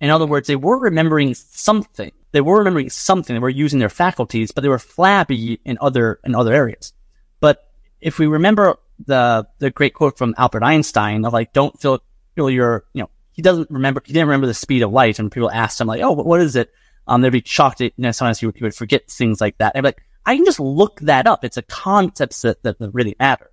In 0.00 0.10
other 0.10 0.26
words, 0.26 0.46
they 0.46 0.56
were 0.56 0.78
remembering 0.78 1.34
something. 1.34 2.10
They 2.32 2.40
were 2.40 2.58
remembering 2.58 2.90
something. 2.90 3.34
They 3.34 3.40
were 3.40 3.48
using 3.48 3.78
their 3.78 3.88
faculties, 3.88 4.50
but 4.50 4.62
they 4.62 4.68
were 4.68 4.78
flabby 4.78 5.60
in 5.64 5.78
other, 5.80 6.20
in 6.24 6.34
other 6.34 6.54
areas. 6.54 6.92
But 7.40 7.68
if 8.00 8.18
we 8.18 8.26
remember 8.26 8.76
the, 9.06 9.46
the 9.58 9.70
great 9.70 9.94
quote 9.94 10.16
from 10.16 10.34
Albert 10.38 10.62
Einstein 10.62 11.24
of 11.24 11.32
like, 11.32 11.52
don't 11.52 11.78
feel, 11.80 12.02
feel 12.34 12.50
your, 12.50 12.84
you 12.94 13.02
know, 13.02 13.10
he 13.32 13.42
doesn't 13.42 13.70
remember, 13.70 14.02
he 14.04 14.12
didn't 14.12 14.28
remember 14.28 14.46
the 14.46 14.54
speed 14.54 14.82
of 14.82 14.92
light. 14.92 15.18
And 15.18 15.30
people 15.30 15.50
asked 15.50 15.80
him 15.80 15.86
like, 15.86 16.02
oh, 16.02 16.12
what, 16.12 16.40
is 16.40 16.56
it? 16.56 16.72
Um, 17.06 17.20
they'd 17.20 17.30
be 17.30 17.42
shocked. 17.44 17.80
At, 17.80 17.92
you 17.96 18.02
know, 18.02 18.12
sometimes 18.12 18.40
he 18.40 18.46
would, 18.46 18.56
he 18.56 18.64
would 18.64 18.74
forget 18.74 19.10
things 19.10 19.40
like 19.40 19.58
that. 19.58 19.74
And 19.74 19.86
I'd 19.86 19.90
be 19.90 19.94
like, 19.96 20.04
I 20.24 20.36
can 20.36 20.44
just 20.44 20.60
look 20.60 21.00
that 21.00 21.26
up. 21.26 21.44
It's 21.44 21.56
a 21.56 21.62
concepts 21.62 22.42
that, 22.42 22.62
that, 22.62 22.78
that 22.78 22.90
really 22.94 23.16
matter. 23.18 23.50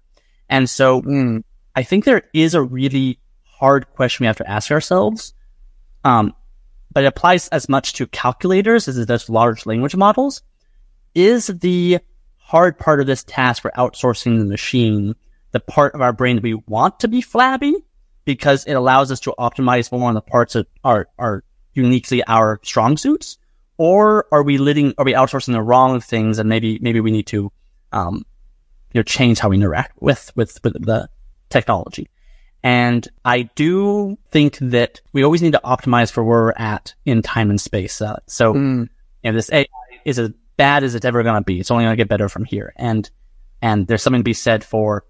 And 0.49 0.69
so 0.69 1.01
Mm. 1.01 1.43
I 1.75 1.83
think 1.83 2.05
there 2.05 2.23
is 2.33 2.55
a 2.55 2.61
really 2.63 3.19
hard 3.43 3.87
question 3.91 4.23
we 4.23 4.27
have 4.27 4.37
to 4.37 4.49
ask 4.49 4.71
ourselves. 4.71 5.35
Um, 6.03 6.33
but 6.97 7.03
it 7.03 7.09
applies 7.09 7.47
as 7.49 7.69
much 7.69 7.93
to 7.93 8.07
calculators 8.07 8.87
as 8.87 8.97
it 8.97 9.07
does 9.07 9.29
large 9.29 9.67
language 9.67 9.95
models. 9.95 10.41
Is 11.13 11.45
the 11.45 11.99
hard 12.37 12.79
part 12.79 12.99
of 12.99 13.05
this 13.05 13.23
task 13.23 13.61
for 13.61 13.71
outsourcing 13.77 14.39
the 14.39 14.45
machine 14.45 15.13
the 15.51 15.59
part 15.59 15.93
of 15.93 16.01
our 16.01 16.11
brain 16.11 16.37
that 16.37 16.43
we 16.43 16.55
want 16.55 16.99
to 17.01 17.07
be 17.07 17.21
flabby 17.21 17.75
because 18.25 18.65
it 18.65 18.73
allows 18.73 19.11
us 19.11 19.19
to 19.19 19.35
optimize 19.37 19.91
more 19.91 20.07
on 20.07 20.15
the 20.15 20.21
parts 20.21 20.53
that 20.53 20.65
are, 20.83 21.07
are 21.19 21.43
uniquely 21.73 22.23
our 22.23 22.59
strong 22.63 22.97
suits? 22.97 23.37
Or 23.77 24.25
are 24.31 24.41
we 24.41 24.57
letting, 24.57 24.95
are 24.97 25.05
we 25.05 25.13
outsourcing 25.13 25.53
the 25.53 25.61
wrong 25.61 26.01
things 26.01 26.39
and 26.39 26.49
maybe, 26.49 26.79
maybe 26.81 26.99
we 26.99 27.11
need 27.11 27.27
to, 27.27 27.51
um, 27.91 28.25
you 28.91 28.97
know, 28.97 29.03
change 29.03 29.37
how 29.37 29.49
we 29.49 29.57
interact 29.57 30.01
with, 30.01 30.31
with, 30.35 30.59
with 30.63 30.73
the 30.83 31.07
technology. 31.51 32.09
And 32.67 33.07
I 33.23 33.43
do 33.43 34.17
think 34.29 34.57
that 34.57 34.99
we 35.13 35.23
always 35.23 35.41
need 35.41 35.53
to 35.53 35.61
optimize 35.63 36.11
for 36.11 36.21
where 36.21 36.41
we're 36.41 36.51
at 36.57 36.93
in 37.05 37.21
time 37.21 37.49
and 37.49 37.61
space. 37.61 38.01
Uh, 38.01 38.19
so, 38.27 38.53
mm. 38.53 38.89
you 39.23 39.31
know, 39.31 39.37
this 39.37 39.49
AI 39.53 39.67
is 40.03 40.19
as 40.19 40.31
bad 40.57 40.83
as 40.83 40.93
it's 40.93 41.05
ever 41.05 41.23
going 41.23 41.35
to 41.35 41.45
be. 41.45 41.61
It's 41.61 41.71
only 41.71 41.85
going 41.85 41.93
to 41.93 41.97
get 41.97 42.09
better 42.09 42.27
from 42.27 42.43
here. 42.43 42.73
And, 42.75 43.09
and 43.61 43.87
there's 43.87 44.01
something 44.01 44.19
to 44.19 44.25
be 44.25 44.33
said 44.33 44.65
for, 44.65 45.05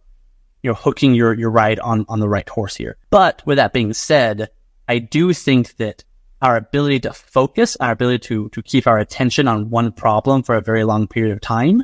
you 0.62 0.70
know, 0.70 0.76
hooking 0.76 1.16
your, 1.16 1.34
your 1.34 1.50
ride 1.50 1.80
on, 1.80 2.06
on 2.08 2.20
the 2.20 2.30
right 2.30 2.48
horse 2.48 2.76
here. 2.76 2.96
But 3.10 3.42
with 3.44 3.56
that 3.56 3.74
being 3.74 3.92
said, 3.94 4.52
I 4.88 5.00
do 5.00 5.34
think 5.34 5.78
that 5.78 6.04
our 6.44 6.58
ability 6.58 7.00
to 7.00 7.14
focus, 7.14 7.76
our 7.78 7.90
ability 7.90 8.20
to, 8.28 8.50
to 8.50 8.62
keep 8.62 8.86
our 8.86 9.00
attention 9.00 9.48
on 9.48 9.72
one 9.72 9.94
problem 9.94 10.44
for 10.44 10.54
a 10.54 10.62
very 10.62 10.84
long 10.84 11.08
period 11.08 11.34
of 11.34 11.42
time, 11.42 11.84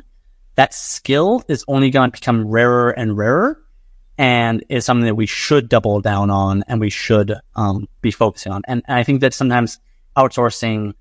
that 0.54 0.72
skill 0.72 1.42
is 1.48 1.64
only 1.66 1.90
going 1.90 2.12
to 2.12 2.20
become 2.20 2.46
rarer 2.46 2.90
and 2.90 3.18
rarer 3.18 3.63
and 4.18 4.64
is 4.68 4.84
something 4.84 5.06
that 5.06 5.14
we 5.14 5.26
should 5.26 5.68
double 5.68 6.00
down 6.00 6.30
on 6.30 6.64
and 6.68 6.80
we 6.80 6.90
should, 6.90 7.34
um, 7.56 7.88
be 8.00 8.10
focusing 8.10 8.52
on. 8.52 8.62
And, 8.66 8.82
and 8.86 8.96
I 8.96 9.02
think 9.02 9.20
that 9.20 9.34
sometimes 9.34 9.78
outsourcing, 10.16 10.94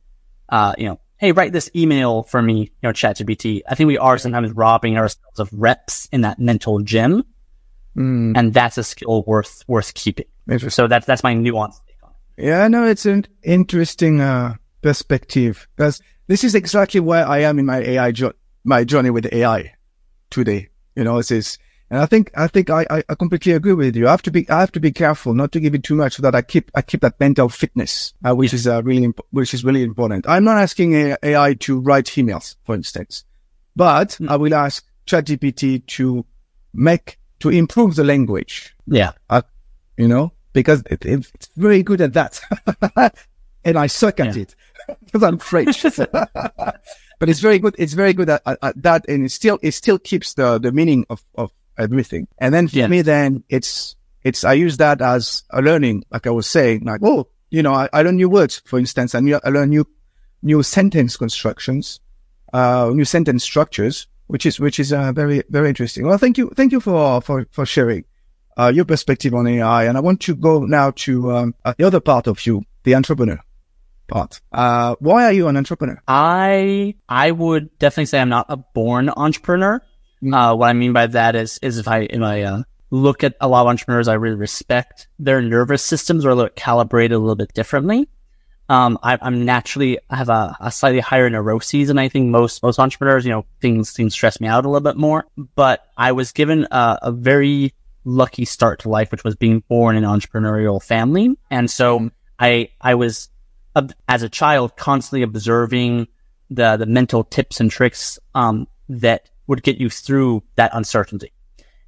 uh, 0.50 0.74
you 0.78 0.86
know, 0.86 1.00
hey, 1.18 1.32
write 1.32 1.54
this 1.54 1.70
email 1.76 2.24
for 2.24 2.42
me, 2.42 2.62
you 2.62 2.70
know, 2.82 2.92
ChatGPT. 2.92 3.62
I 3.70 3.76
think 3.76 3.88
we 3.88 3.98
are 3.98 4.18
sometimes 4.18 4.52
robbing 4.52 4.98
ourselves 4.98 5.40
of 5.40 5.50
reps 5.54 6.10
in 6.12 6.22
that 6.22 6.40
mental 6.40 6.80
gym. 6.80 7.24
Mm. 7.96 8.36
And 8.36 8.54
that's 8.54 8.78
a 8.78 8.84
skill 8.84 9.24
worth, 9.24 9.64
worth 9.68 9.94
keeping. 9.94 10.26
So 10.70 10.88
that's, 10.88 11.06
that's 11.06 11.24
my 11.24 11.34
nuance 11.34 11.80
take 11.88 12.04
on 12.04 12.12
it. 12.38 12.46
Yeah, 12.46 12.68
no, 12.68 12.86
it's 12.86 13.06
an 13.06 13.28
interesting, 13.44 14.20
uh, 14.20 14.56
perspective 14.82 15.68
because 15.76 16.02
this 16.28 16.44
is 16.44 16.54
exactly 16.54 17.00
where 17.00 17.26
I 17.26 17.40
am 17.40 17.58
in 17.58 17.66
my 17.66 17.78
AI, 17.80 18.12
jo- 18.12 18.34
my 18.64 18.84
journey 18.84 19.10
with 19.10 19.32
AI 19.32 19.74
today. 20.30 20.70
You 20.96 21.04
know, 21.04 21.18
this 21.18 21.32
is, 21.32 21.58
and 21.90 22.02
I 22.02 22.06
think, 22.06 22.32
I 22.36 22.48
think 22.48 22.70
I, 22.70 22.86
I, 22.90 23.16
completely 23.16 23.52
agree 23.52 23.74
with 23.74 23.96
you. 23.96 24.08
I 24.08 24.12
have 24.12 24.22
to 24.24 24.32
be, 24.32 24.50
I 24.50 24.62
have 24.62 24.72
to 24.72 24.80
be 24.80 24.92
careful 24.92 25.34
not 25.34 25.52
to 25.52 25.60
give 25.60 25.76
it 25.76 25.84
too 25.84 25.96
much 25.96 26.16
so 26.16 26.22
that 26.24 26.34
I 26.34 26.42
keep, 26.42 26.72
I 26.74 26.82
keep 26.82 27.02
that 27.02 27.20
mental 27.20 27.50
fitness, 27.50 28.14
uh, 28.26 28.34
which 28.34 28.54
is 28.54 28.66
uh, 28.66 28.82
really, 28.84 29.04
imp- 29.04 29.26
which 29.30 29.54
is 29.54 29.64
really 29.64 29.84
important. 29.84 30.28
I'm 30.28 30.44
not 30.44 30.58
asking 30.58 31.16
AI 31.22 31.54
to 31.54 31.80
write 31.80 32.06
emails, 32.06 32.56
for 32.64 32.74
instance, 32.74 33.26
but 33.76 34.18
mm. 34.20 34.30
I 34.30 34.38
will 34.38 34.54
ask 34.54 34.86
ChatGPT 35.06 35.86
to 35.88 36.26
make, 36.74 37.20
to 37.42 37.50
improve 37.50 37.96
the 37.96 38.04
language. 38.04 38.76
Yeah. 38.88 39.12
Uh, 39.30 39.44
you 39.98 40.08
know, 40.08 40.32
because 40.54 40.84
it, 40.90 41.06
it's 41.06 41.50
very 41.56 41.84
good 41.84 42.02
at 42.02 42.14
that. 42.14 42.42
and 43.64 43.78
I 43.78 43.88
suck 43.88 44.20
at 44.20 44.36
yeah. 44.36 44.44
it 44.44 44.56
because 45.06 45.24
I'm 45.24 45.38
French. 45.38 45.84
but 45.96 47.30
it's 47.30 47.40
very 47.40 47.60
good. 47.60 47.76
It's 47.78 47.94
very 47.94 48.14
good 48.14 48.30
at, 48.30 48.42
at, 48.46 48.58
at, 48.62 48.82
that. 48.82 49.08
And 49.08 49.26
it 49.26 49.32
still, 49.32 49.60
it 49.62 49.72
still 49.72 50.00
keeps 50.00 50.34
the, 50.34 50.60
the 50.60 50.72
meaning 50.72 51.06
of, 51.10 51.24
of, 51.36 51.52
everything. 51.78 52.28
And 52.38 52.54
then 52.54 52.68
for 52.68 52.78
yeah. 52.78 52.88
me, 52.88 53.02
then 53.02 53.44
it's, 53.50 53.96
it's, 54.24 54.44
I 54.44 54.54
use 54.54 54.78
that 54.78 55.02
as 55.02 55.44
a 55.50 55.62
learning, 55.62 56.06
like 56.12 56.28
I 56.28 56.32
was 56.32 56.48
saying, 56.48 56.86
like, 56.86 57.02
oh, 57.04 57.28
you 57.50 57.62
know, 57.62 57.74
I, 57.74 57.90
I 57.94 58.02
learn 58.02 58.16
new 58.16 58.30
words, 58.30 58.62
for 58.66 58.80
instance, 58.80 59.14
and 59.14 59.34
I 59.44 59.50
learn 59.50 59.70
new, 59.70 59.86
new 60.42 60.64
sentence 60.64 61.18
constructions, 61.18 62.00
uh, 62.54 62.90
new 62.94 63.06
sentence 63.06 63.44
structures, 63.44 64.08
which 64.28 64.46
is, 64.46 64.60
which 64.60 64.80
is, 64.80 64.94
uh, 64.94 65.12
very, 65.12 65.44
very 65.50 65.70
interesting. 65.70 66.08
Well, 66.08 66.18
thank 66.18 66.38
you. 66.38 66.52
Thank 66.56 66.72
you 66.72 66.80
for, 66.80 67.22
for, 67.22 67.46
for 67.52 67.66
sharing, 67.66 68.06
uh, 68.58 68.72
your 68.74 68.86
perspective 68.86 69.34
on 69.34 69.48
AI. 69.48 69.86
And 69.86 69.98
I 69.98 70.00
want 70.00 70.22
to 70.22 70.36
go 70.36 70.66
now 70.66 70.92
to, 70.92 71.32
um, 71.32 71.56
uh, 71.66 71.74
the 71.78 71.86
other 71.86 72.00
part 72.00 72.28
of 72.28 72.46
you, 72.46 72.64
the 72.84 72.96
entrepreneur 72.96 73.40
part. 74.08 74.42
Uh, 74.52 74.96
why 75.00 75.26
are 75.26 75.32
you 75.32 75.48
an 75.48 75.58
entrepreneur? 75.58 76.02
I, 76.08 76.96
I 77.10 77.32
would 77.32 77.78
definitely 77.80 78.06
say 78.06 78.20
I'm 78.20 78.30
not 78.30 78.46
a 78.50 78.58
born 78.58 79.10
entrepreneur. 79.10 79.82
Uh, 80.32 80.56
what 80.56 80.70
I 80.70 80.74
mean 80.74 80.94
by 80.94 81.08
that 81.08 81.36
is, 81.36 81.60
is 81.62 81.78
if 81.78 81.88
I, 81.88 82.02
if 82.02 82.22
I, 82.22 82.42
uh, 82.42 82.64
look 82.92 83.24
at 83.24 83.36
a 83.42 83.48
lot 83.48 83.62
of 83.62 83.68
entrepreneurs 83.68 84.08
I 84.08 84.14
really 84.14 84.36
respect, 84.36 85.08
their 85.18 85.42
nervous 85.42 85.84
systems 85.84 86.26
are 86.26 86.30
a 86.30 86.36
little 86.36 86.52
calibrated 86.56 87.16
a 87.16 87.20
little 87.20 87.36
bit 87.36 87.54
differently. 87.54 88.08
Um, 88.70 88.98
I, 89.04 89.18
am 89.22 89.46
naturally, 89.46 90.00
I 90.10 90.16
have 90.16 90.30
a, 90.30 90.56
a, 90.60 90.72
slightly 90.72 91.02
higher 91.02 91.30
neuroses 91.30 91.90
than 91.90 91.98
I 91.98 92.08
think 92.08 92.30
most, 92.30 92.64
most 92.64 92.80
entrepreneurs, 92.80 93.26
you 93.26 93.32
know, 93.32 93.46
things, 93.62 93.92
things 93.92 94.14
stress 94.14 94.40
me 94.40 94.48
out 94.48 94.64
a 94.64 94.70
little 94.70 94.82
bit 94.82 94.96
more, 94.96 95.26
but 95.56 95.86
I 95.98 96.14
was 96.14 96.32
given 96.32 96.68
a, 96.72 97.00
a 97.02 97.12
very 97.12 97.74
lucky 98.06 98.46
start 98.46 98.80
to 98.82 98.90
life, 98.90 99.12
which 99.12 99.24
was 99.24 99.36
being 99.36 99.64
born 99.68 99.98
in 99.98 100.04
an 100.04 100.10
entrepreneurial 100.10 100.82
family. 100.82 101.38
And 101.50 101.70
so. 101.70 102.10
I, 102.40 102.70
I 102.82 102.96
was, 102.96 103.30
as 104.08 104.24
a 104.24 104.30
child, 104.30 104.76
constantly 104.76 105.24
observing 105.24 106.08
the, 106.50 106.78
the 106.78 106.86
mental 106.86 107.24
tips 107.24 107.60
and 107.60 107.72
tricks, 107.72 108.20
um, 108.36 108.68
that 108.90 109.30
would 109.48 109.64
get 109.64 109.78
you 109.78 109.90
through 109.90 110.44
that 110.56 110.72
uncertainty. 110.74 111.32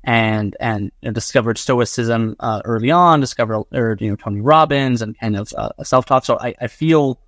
And, 0.03 0.55
and 0.59 0.91
know, 1.01 1.11
discovered 1.11 1.57
stoicism, 1.57 2.35
uh, 2.39 2.61
early 2.63 2.91
on, 2.91 3.21
discovered, 3.21 3.63
or, 3.73 3.97
you 3.99 4.11
know, 4.11 4.15
Tony 4.15 4.39
Robbins 4.39 5.01
and 5.01 5.17
kind 5.19 5.35
of, 5.35 5.51
uh, 5.57 5.69
self-talk. 5.83 6.25
So 6.25 6.37
I, 6.39 6.53
I 6.61 6.67
feel 6.67 7.19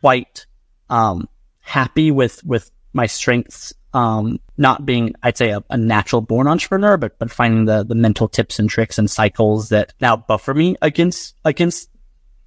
quite, 0.00 0.46
um, 0.90 1.28
happy 1.60 2.10
with, 2.10 2.42
with 2.44 2.70
my 2.92 3.06
strengths, 3.06 3.72
um, 3.94 4.40
not 4.56 4.84
being, 4.84 5.14
I'd 5.22 5.36
say 5.36 5.50
a, 5.50 5.62
a, 5.70 5.76
natural 5.76 6.20
born 6.20 6.48
entrepreneur, 6.48 6.96
but, 6.96 7.16
but 7.18 7.30
finding 7.30 7.64
the, 7.66 7.84
the 7.84 7.94
mental 7.94 8.26
tips 8.28 8.58
and 8.58 8.68
tricks 8.68 8.98
and 8.98 9.08
cycles 9.08 9.68
that 9.68 9.94
now 10.00 10.16
buffer 10.16 10.52
me 10.52 10.76
against, 10.82 11.36
against 11.44 11.90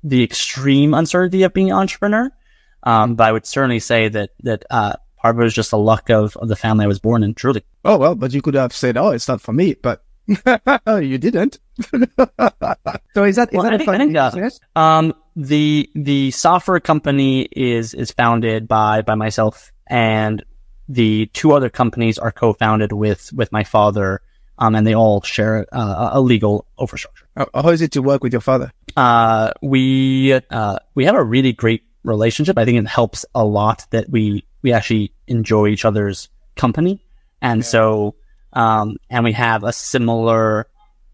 the 0.03 0.23
extreme 0.23 0.93
uncertainty 0.93 1.43
of 1.43 1.53
being 1.53 1.71
an 1.71 1.77
entrepreneur. 1.77 2.29
Um, 2.83 3.15
but 3.15 3.27
I 3.27 3.31
would 3.31 3.45
certainly 3.45 3.79
say 3.79 4.09
that, 4.09 4.31
that, 4.43 4.65
uh, 4.69 4.93
part 5.21 5.35
of 5.35 5.41
it 5.41 5.43
was 5.43 5.53
just 5.53 5.71
the 5.71 5.77
luck 5.77 6.09
of, 6.09 6.35
of 6.37 6.47
the 6.47 6.55
family 6.55 6.85
I 6.85 6.87
was 6.87 6.99
born 6.99 7.23
in, 7.23 7.33
truly. 7.33 7.63
Oh, 7.85 7.97
well, 7.97 8.15
but 8.15 8.33
you 8.33 8.41
could 8.41 8.53
have 8.53 8.73
said, 8.73 8.97
oh, 8.97 9.09
it's 9.09 9.27
not 9.27 9.41
for 9.41 9.53
me, 9.53 9.75
but 9.75 10.03
you 10.27 11.17
didn't. 11.17 11.59
so 11.91 13.23
is 13.23 13.35
that, 13.35 13.49
is 13.49 13.53
well, 13.53 13.63
that 13.63 13.73
I 13.73 13.77
think, 13.77 13.89
I 13.89 13.97
think 13.97 14.53
uh, 14.75 14.79
um, 14.79 15.13
the, 15.35 15.89
the 15.95 16.31
software 16.31 16.79
company 16.79 17.47
is, 17.51 17.93
is 17.93 18.11
founded 18.11 18.67
by, 18.67 19.01
by 19.01 19.15
myself 19.15 19.71
and 19.87 20.43
the 20.87 21.27
two 21.27 21.51
other 21.51 21.69
companies 21.69 22.17
are 22.17 22.31
co-founded 22.31 22.91
with, 22.91 23.31
with 23.33 23.51
my 23.51 23.63
father. 23.63 24.21
Um, 24.61 24.75
and 24.75 24.85
they 24.85 24.93
all 24.93 25.21
share 25.21 25.65
uh, 25.71 26.09
a 26.11 26.19
legal 26.19 26.65
infrastructure. 26.77 27.25
How 27.37 27.69
is 27.69 27.81
it 27.81 27.93
to 27.93 28.01
work 28.01 28.23
with 28.23 28.33
your 28.33 28.41
father? 28.41 28.73
Uh, 28.97 29.51
we, 29.61 30.33
uh, 30.33 30.79
we 30.95 31.05
have 31.05 31.15
a 31.15 31.23
really 31.23 31.53
great 31.53 31.83
relationship. 32.03 32.57
I 32.57 32.65
think 32.65 32.77
it 32.77 32.87
helps 32.87 33.25
a 33.33 33.45
lot 33.45 33.85
that 33.91 34.09
we 34.09 34.43
we 34.61 34.73
actually 34.73 35.13
enjoy 35.27 35.67
each 35.67 35.85
other's 35.85 36.29
company. 36.55 37.03
And 37.41 37.59
yeah. 37.59 37.65
so, 37.65 38.15
um, 38.53 38.97
and 39.09 39.23
we 39.23 39.33
have 39.33 39.63
a 39.63 39.71
similar, 39.71 40.67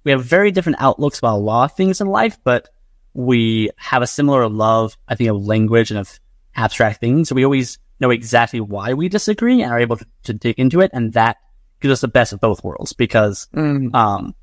we 0.03 0.11
have 0.11 0.23
very 0.23 0.51
different 0.51 0.81
outlooks 0.81 1.19
about 1.19 1.35
a 1.35 1.37
lot 1.37 1.71
of 1.71 1.77
things 1.77 2.01
in 2.01 2.07
life, 2.07 2.37
but 2.43 2.69
we 3.13 3.69
have 3.77 4.01
a 4.01 4.07
similar 4.07 4.49
love, 4.49 4.97
I 5.07 5.15
think, 5.15 5.29
of 5.29 5.45
language 5.45 5.91
and 5.91 5.99
of 5.99 6.19
abstract 6.55 6.99
things. 6.99 7.29
So 7.29 7.35
we 7.35 7.45
always 7.45 7.77
know 7.99 8.09
exactly 8.09 8.59
why 8.59 8.93
we 8.93 9.09
disagree 9.09 9.61
and 9.61 9.71
are 9.71 9.79
able 9.79 9.97
to, 9.97 10.05
to 10.23 10.33
dig 10.33 10.59
into 10.59 10.81
it. 10.81 10.91
And 10.93 11.13
that 11.13 11.37
gives 11.79 11.91
us 11.91 12.01
the 12.01 12.07
best 12.07 12.33
of 12.33 12.41
both 12.41 12.63
worlds 12.63 12.93
because, 12.93 13.47
mm. 13.53 13.93
um, 13.93 14.33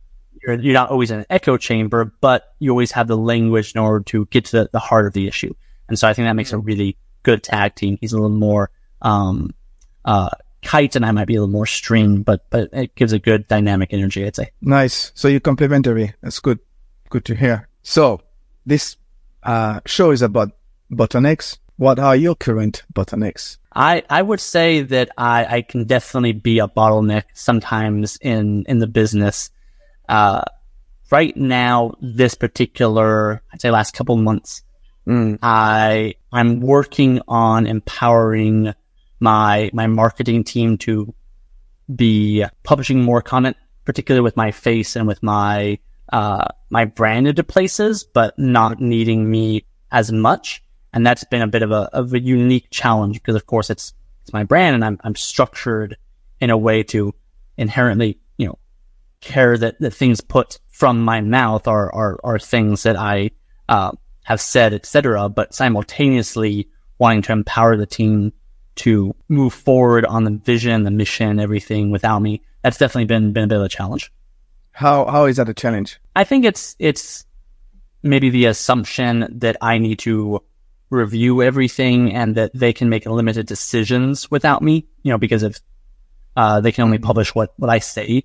you're, 0.43 0.59
you're 0.61 0.75
not 0.75 0.91
always 0.91 1.11
in 1.11 1.21
an 1.21 1.27
echo 1.31 1.57
chamber, 1.57 2.13
but 2.21 2.55
you 2.59 2.71
always 2.71 2.93
have 2.93 3.09
the 3.09 3.17
language 3.17 3.73
in 3.75 3.81
order 3.81 4.05
to 4.05 4.27
get 4.27 4.47
to 4.47 4.53
the, 4.53 4.71
the 4.73 4.79
heart 4.79 5.07
of 5.07 5.13
the 5.13 5.27
issue. 5.29 5.55
And 5.89 5.99
so 5.99 6.09
I 6.09 6.15
think 6.15 6.27
that 6.27 6.33
makes 6.33 6.53
a 6.53 6.57
mm. 6.57 6.67
really 6.67 6.97
good 7.23 7.43
tag 7.43 7.75
team. 7.75 7.99
He's 8.01 8.13
a 8.13 8.17
little 8.17 8.31
more 8.31 8.71
um, 9.03 9.55
uh, 10.05 10.31
Kite 10.63 10.97
and 10.97 11.05
I 11.05 11.11
might 11.11 11.27
be 11.27 11.35
a 11.35 11.41
little 11.41 11.53
more 11.53 11.67
string, 11.67 12.23
but 12.23 12.49
but 12.51 12.71
it 12.73 12.95
gives 12.95 13.13
a 13.13 13.19
good 13.19 13.47
dynamic 13.49 13.93
energy, 13.93 14.25
I'd 14.25 14.37
say. 14.37 14.51
Nice. 14.61 15.13
So 15.15 15.29
you're 15.29 15.41
complementary. 15.41 16.15
That's 16.23 16.41
good. 16.41 16.61
Good 17.11 17.25
to 17.27 17.35
hear. 17.35 17.69
So 17.83 18.21
this 18.65 18.97
uh, 19.43 19.81
show 19.87 20.13
is 20.13 20.23
about 20.23 20.53
bottlenecks. 20.91 21.59
What 21.77 21.99
are 21.99 22.15
your 22.15 22.37
current 22.37 22.85
bottlenecks? 22.95 23.59
I, 23.75 24.03
I 24.09 24.23
would 24.23 24.41
say 24.41 24.83
that 24.83 25.11
I, 25.17 25.57
I 25.57 25.63
can 25.63 25.85
definitely 25.85 26.33
be 26.33 26.59
a 26.59 26.69
bottleneck 26.69 27.25
sometimes 27.33 28.19
in, 28.21 28.65
in 28.69 28.79
the 28.79 28.87
business. 28.87 29.51
Uh, 30.09 30.43
right 31.11 31.37
now, 31.37 31.95
this 32.01 32.35
particular, 32.35 33.43
I'd 33.53 33.61
say 33.61 33.71
last 33.71 33.95
couple 33.95 34.17
months, 34.17 34.63
mm. 35.07 35.39
I, 35.43 36.15
I'm 36.31 36.61
working 36.61 37.21
on 37.27 37.67
empowering 37.67 38.75
my 39.23 39.71
my 39.73 39.87
marketing 39.87 40.45
team 40.45 40.77
to 40.79 41.15
be 41.95 42.45
publishing 42.63 43.03
more 43.03 43.23
content, 43.23 43.57
particularly 43.85 44.23
with 44.23 44.37
my 44.37 44.51
face 44.51 44.97
and 44.97 45.07
with 45.07 45.23
my 45.23 45.79
uh, 46.13 46.49
my 46.69 46.85
brand 46.85 47.27
into 47.27 47.45
places, 47.45 48.05
but 48.05 48.39
not 48.39 48.81
needing 48.81 49.31
me 49.31 49.65
as 49.91 50.13
much. 50.13 50.63
And 50.93 51.07
that's 51.07 51.25
been 51.25 51.41
a 51.41 51.47
bit 51.47 51.63
of 51.63 51.71
a 51.71 51.89
of 51.95 52.13
a 52.13 52.21
unique 52.21 52.69
challenge 52.71 53.15
because, 53.15 53.37
of 53.37 53.47
course, 53.47 53.71
it's 53.71 53.95
it's 54.23 54.33
my 54.33 54.45
brand, 54.45 54.75
and 54.75 54.85
I'm 54.85 54.99
I'm 55.05 55.15
structured 55.15 55.97
in 56.41 56.51
a 56.51 56.59
way 56.59 56.83
to 56.83 57.15
inherently, 57.57 58.19
you 58.37 58.47
know, 58.47 58.59
care 59.21 59.57
that 59.57 59.79
the 59.81 59.91
things 59.91 60.21
put 60.21 60.59
from 60.69 61.01
my 61.01 61.21
mouth 61.21 61.69
are, 61.69 61.95
are, 61.95 62.19
are 62.25 62.39
things 62.39 62.83
that 62.83 62.97
I, 62.97 63.31
uh, 63.69 63.93
have 64.25 64.41
said, 64.41 64.75
etc. 64.75 65.29
But 65.29 65.55
simultaneously 65.55 66.69
wanting 66.99 67.23
to 67.23 67.33
empower 67.33 67.77
the 67.77 67.87
team 67.87 68.33
to 68.75 69.15
move 69.29 69.53
forward 69.53 70.05
on 70.05 70.25
the 70.25 70.31
vision, 70.31 70.85
the 70.85 70.91
mission, 70.91 71.39
everything 71.39 71.91
without 71.91 72.21
me. 72.21 72.43
That's 72.63 72.79
definitely 72.79 73.07
been, 73.07 73.33
been 73.33 73.45
a 73.45 73.49
bit 73.49 73.59
of 73.59 73.65
a 73.65 73.69
challenge. 73.69 74.13
How, 74.73 75.05
how 75.07 75.27
is 75.27 75.37
that 75.37 75.49
a 75.49 75.55
challenge? 75.55 76.01
I 76.17 76.25
think 76.25 76.45
it's, 76.45 76.75
it's 76.79 77.27
maybe 78.03 78.31
the 78.31 78.47
assumption 78.47 79.29
that 79.41 79.57
I 79.61 79.79
need 79.79 79.99
to 80.01 80.43
review 80.91 81.43
everything 81.43 82.15
and 82.15 82.35
that 82.37 82.53
they 82.55 82.73
can 82.73 82.89
make 82.89 83.07
limited 83.07 83.47
decisions 83.47 84.31
without 84.31 84.63
me, 84.63 84.87
you 85.03 85.11
know, 85.11 85.19
because 85.19 85.43
of, 85.43 85.59
uh, 86.37 86.61
they 86.61 86.73
can 86.73 86.85
only 86.85 86.99
publish 86.99 87.35
what, 87.35 87.53
what 87.57 87.71
I 87.71 87.79
say. 87.79 88.25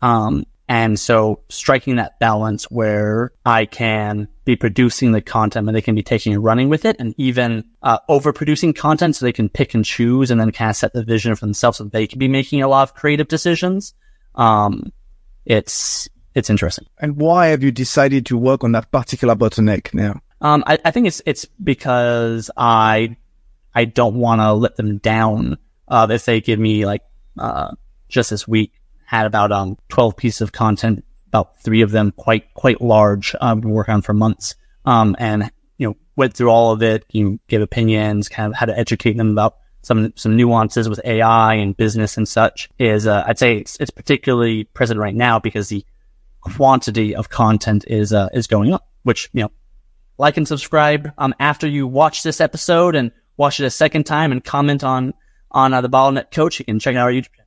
Um, 0.00 0.46
and 0.68 1.00
so 1.00 1.40
striking 1.48 1.96
that 1.96 2.18
balance 2.18 2.64
where 2.64 3.32
I 3.46 3.64
can 3.64 4.28
be 4.44 4.54
producing 4.54 5.12
the 5.12 5.22
content 5.22 5.66
and 5.66 5.74
they 5.74 5.80
can 5.80 5.94
be 5.94 6.02
taking 6.02 6.34
and 6.34 6.44
running 6.44 6.68
with 6.68 6.84
it 6.84 6.96
and 6.98 7.14
even 7.16 7.64
uh, 7.82 7.98
overproducing 8.10 8.76
content 8.76 9.16
so 9.16 9.24
they 9.24 9.32
can 9.32 9.48
pick 9.48 9.72
and 9.72 9.82
choose 9.84 10.30
and 10.30 10.38
then 10.38 10.52
kind 10.52 10.68
of 10.68 10.76
set 10.76 10.92
the 10.92 11.02
vision 11.02 11.34
for 11.34 11.46
themselves 11.46 11.78
so 11.78 11.84
they 11.84 12.06
can 12.06 12.18
be 12.18 12.28
making 12.28 12.62
a 12.62 12.68
lot 12.68 12.82
of 12.82 12.94
creative 12.94 13.28
decisions. 13.28 13.94
Um, 14.34 14.92
it's, 15.46 16.06
it's 16.34 16.50
interesting. 16.50 16.86
And 16.98 17.16
why 17.16 17.46
have 17.46 17.62
you 17.62 17.72
decided 17.72 18.26
to 18.26 18.36
work 18.36 18.62
on 18.62 18.72
that 18.72 18.90
particular 18.90 19.34
bottleneck 19.34 19.94
now? 19.94 20.20
Um, 20.42 20.62
I, 20.66 20.78
I 20.84 20.90
think 20.90 21.06
it's, 21.06 21.22
it's 21.24 21.46
because 21.46 22.50
I, 22.58 23.16
I 23.74 23.86
don't 23.86 24.16
want 24.16 24.42
to 24.42 24.52
let 24.52 24.76
them 24.76 24.98
down. 24.98 25.56
Uh, 25.88 26.06
if 26.10 26.26
they 26.26 26.42
give 26.42 26.58
me 26.58 26.84
like, 26.84 27.02
uh, 27.38 27.74
just 28.08 28.30
this 28.30 28.46
week, 28.46 28.72
had 29.08 29.24
about 29.24 29.50
um 29.52 29.78
12 29.88 30.16
pieces 30.18 30.42
of 30.42 30.52
content, 30.52 31.02
about 31.28 31.58
three 31.62 31.80
of 31.80 31.90
them 31.92 32.12
quite 32.12 32.52
quite 32.52 32.82
large. 32.82 33.34
Um, 33.40 33.60
been 33.60 33.70
working 33.70 33.94
on 33.94 34.02
for 34.02 34.12
months. 34.12 34.54
Um, 34.84 35.16
and 35.18 35.50
you 35.78 35.88
know 35.88 35.96
went 36.14 36.34
through 36.34 36.50
all 36.50 36.72
of 36.72 36.82
it. 36.82 37.06
You 37.10 37.24
know, 37.24 37.38
give 37.48 37.62
opinions, 37.62 38.28
kind 38.28 38.52
of 38.52 38.54
how 38.54 38.66
to 38.66 38.78
educate 38.78 39.16
them 39.16 39.30
about 39.30 39.56
some 39.80 40.12
some 40.14 40.36
nuances 40.36 40.90
with 40.90 41.00
AI 41.06 41.54
and 41.54 41.74
business 41.74 42.18
and 42.18 42.28
such. 42.28 42.68
Is 42.78 43.06
uh, 43.06 43.24
I'd 43.26 43.38
say 43.38 43.56
it's, 43.56 43.78
it's 43.80 43.90
particularly 43.90 44.64
present 44.64 45.00
right 45.00 45.14
now 45.14 45.38
because 45.38 45.70
the 45.70 45.86
quantity 46.42 47.16
of 47.16 47.30
content 47.30 47.86
is 47.88 48.12
uh, 48.12 48.28
is 48.34 48.46
going 48.46 48.74
up. 48.74 48.90
Which 49.04 49.30
you 49.32 49.44
know, 49.44 49.52
like 50.18 50.36
and 50.36 50.46
subscribe 50.46 51.10
um 51.16 51.34
after 51.40 51.66
you 51.66 51.86
watch 51.86 52.22
this 52.24 52.42
episode 52.42 52.94
and 52.94 53.10
watch 53.38 53.58
it 53.58 53.64
a 53.64 53.70
second 53.70 54.04
time 54.04 54.32
and 54.32 54.44
comment 54.44 54.84
on 54.84 55.14
on 55.50 55.72
uh, 55.72 55.80
the 55.80 55.88
bottleneck 55.88 56.30
coach. 56.30 56.58
You 56.58 56.66
can 56.66 56.78
check 56.78 56.94
out 56.94 57.04
our 57.04 57.10
YouTube 57.10 57.37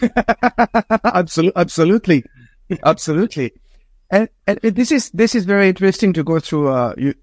absolutely, 1.04 1.52
absolutely, 1.56 2.24
absolutely. 2.84 3.52
And, 4.10 4.28
and 4.46 4.58
this 4.62 4.92
is 4.92 5.10
this 5.10 5.34
is 5.34 5.44
very 5.44 5.68
interesting 5.68 6.12
to 6.12 6.22
go 6.22 6.38
through. 6.40 6.68
Uh, 6.68 6.94
you, 6.96 7.14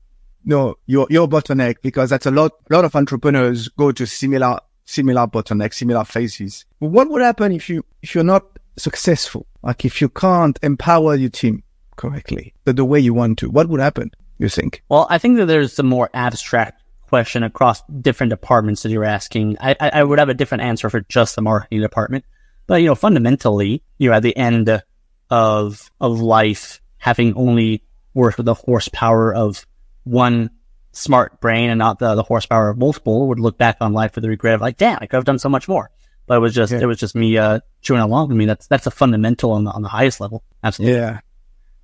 know, 0.46 0.76
your 0.86 1.08
your 1.10 1.28
bottleneck 1.28 1.78
because 1.82 2.10
that's 2.10 2.26
a 2.26 2.32
lot. 2.32 2.52
A 2.70 2.74
lot 2.74 2.86
of 2.86 2.96
entrepreneurs 2.96 3.70
go 3.70 3.92
to 3.92 4.06
similar 4.06 4.60
similar 4.86 5.28
bottleneck, 5.28 5.74
similar 5.74 6.04
phases. 6.04 6.66
What 6.80 7.10
would 7.10 7.22
happen 7.22 7.52
if 7.52 7.70
you 7.70 7.86
if 8.02 8.14
you're 8.16 8.24
not 8.24 8.46
successful? 8.78 9.46
Like 9.62 9.86
if 9.86 10.02
you 10.02 10.10
can't 10.10 10.60
empower 10.62 11.16
your 11.16 11.30
team 11.30 11.64
correctly, 11.96 12.54
the, 12.66 12.74
the 12.74 12.86
way 12.86 13.00
you 13.00 13.14
want 13.14 13.40
to, 13.40 13.50
what 13.50 13.70
would 13.70 13.80
happen? 13.80 14.12
You 14.40 14.50
think? 14.50 14.84
Well, 14.90 15.08
I 15.10 15.20
think 15.20 15.38
that 15.38 15.46
there's 15.46 15.74
some 15.74 15.88
more 15.88 16.10
abstract 16.14 16.82
question 17.08 17.44
across 17.44 17.84
different 18.02 18.32
departments 18.32 18.82
that 18.82 18.92
you're 18.92 19.04
asking. 19.04 19.58
I, 19.62 19.76
I, 19.80 19.90
I 19.94 20.04
would 20.04 20.20
have 20.20 20.30
a 20.30 20.34
different 20.34 20.64
answer 20.64 20.90
for 20.90 21.02
just 21.02 21.36
the 21.36 21.42
marketing 21.42 21.82
department. 21.82 22.26
But, 22.68 22.82
you 22.82 22.88
know, 22.88 22.96
fundamentally, 22.96 23.84
you're 23.98 24.14
at 24.14 24.24
the 24.24 24.36
end 24.36 24.82
of, 25.30 25.92
of 26.00 26.20
life 26.20 26.82
having 26.98 27.36
only 27.36 27.84
worked 28.14 28.38
with 28.38 28.46
the 28.46 28.54
horsepower 28.54 29.34
of 29.34 29.66
one 30.04 30.50
smart 30.92 31.42
brain 31.42 31.70
and 31.70 31.80
not 31.80 32.00
the, 32.00 32.16
the 32.16 32.24
horsepower 32.24 32.70
of 32.70 32.78
multiple 32.78 33.28
would 33.28 33.40
look 33.40 33.58
back 33.58 33.78
on 33.82 33.94
life 33.94 34.16
with 34.16 34.22
the 34.22 34.30
regret 34.30 34.56
of 34.56 34.62
like, 34.62 34.78
damn, 34.78 34.98
I 35.02 35.08
could 35.08 35.18
have 35.18 35.26
done 35.26 35.40
so 35.40 35.50
much 35.50 35.68
more. 35.68 35.90
But 36.26 36.38
it 36.38 36.40
was 36.40 36.54
just, 36.54 36.72
yeah. 36.72 36.80
it 36.80 36.86
was 36.86 37.00
just 37.00 37.16
me, 37.16 37.38
uh, 37.38 37.60
chewing 37.82 38.00
along 38.00 38.30
with 38.30 38.38
me. 38.38 38.46
That's, 38.46 38.68
that's 38.68 38.88
a 38.88 38.92
fundamental 38.92 39.52
on 39.52 39.66
the, 39.66 39.72
on 39.72 39.82
the 39.82 39.90
highest 39.90 40.22
level. 40.22 40.44
Absolutely. 40.64 40.98
Yeah. 40.98 41.20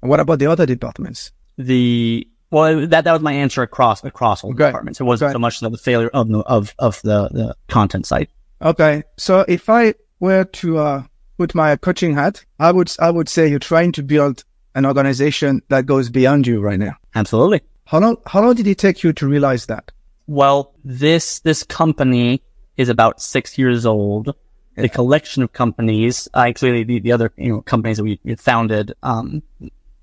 And 0.02 0.10
what 0.10 0.22
about 0.22 0.40
the 0.40 0.48
other 0.48 0.66
departments? 0.66 1.34
The, 1.58 2.26
well, 2.52 2.88
that, 2.88 3.04
that 3.04 3.12
was 3.12 3.22
my 3.22 3.34
answer 3.34 3.64
across, 3.64 4.04
across 4.04 4.44
all 4.44 4.52
okay. 4.52 4.68
departments. 4.68 5.02
It 5.02 5.04
wasn't 5.04 5.30
okay. 5.30 5.34
so 5.34 5.40
much 5.40 5.60
the 5.60 5.72
failure 5.78 6.10
of 6.14 6.30
the, 6.30 6.40
of, 6.40 6.74
of 6.80 7.02
the, 7.02 7.28
the 7.30 7.56
content 7.68 8.06
side. 8.06 8.30
Okay. 8.62 9.04
So 9.18 9.44
if 9.46 9.70
I, 9.70 9.96
were 10.20 10.44
to 10.44 10.78
uh, 10.78 11.04
put 11.38 11.56
my 11.56 11.76
coaching 11.78 12.14
hat, 12.14 12.44
I 12.60 12.72
would 12.72 12.92
I 13.00 13.10
would 13.10 13.30
say 13.30 13.48
you're 13.48 13.60
trying 13.60 13.92
to 13.94 14.04
build 14.04 14.44
an 14.76 14.86
organization 14.86 15.62
that 15.70 15.86
goes 15.86 16.10
beyond 16.10 16.48
you 16.48 16.62
right 16.62 16.80
now. 16.80 16.96
Absolutely. 17.16 17.62
How 17.86 18.00
long 18.00 18.18
how 18.28 18.42
long 18.42 18.56
did 18.56 18.68
it 18.68 18.78
take 18.78 19.04
you 19.04 19.14
to 19.14 19.28
realize 19.28 19.66
that? 19.68 19.92
Well, 20.28 20.74
this 20.84 21.40
this 21.40 21.64
company 21.64 22.42
is 22.78 22.90
about 22.90 23.22
six 23.22 23.58
years 23.58 23.86
old. 23.86 24.28
Yeah. 24.76 24.84
The 24.84 24.90
collection 24.90 25.44
of 25.44 25.52
companies, 25.52 26.28
actually 26.34 26.84
the, 26.84 27.00
the 27.00 27.12
other 27.12 27.32
you 27.38 27.54
know 27.54 27.62
companies 27.62 27.98
that 27.98 28.04
we 28.04 28.20
founded 28.36 28.94
um, 29.02 29.42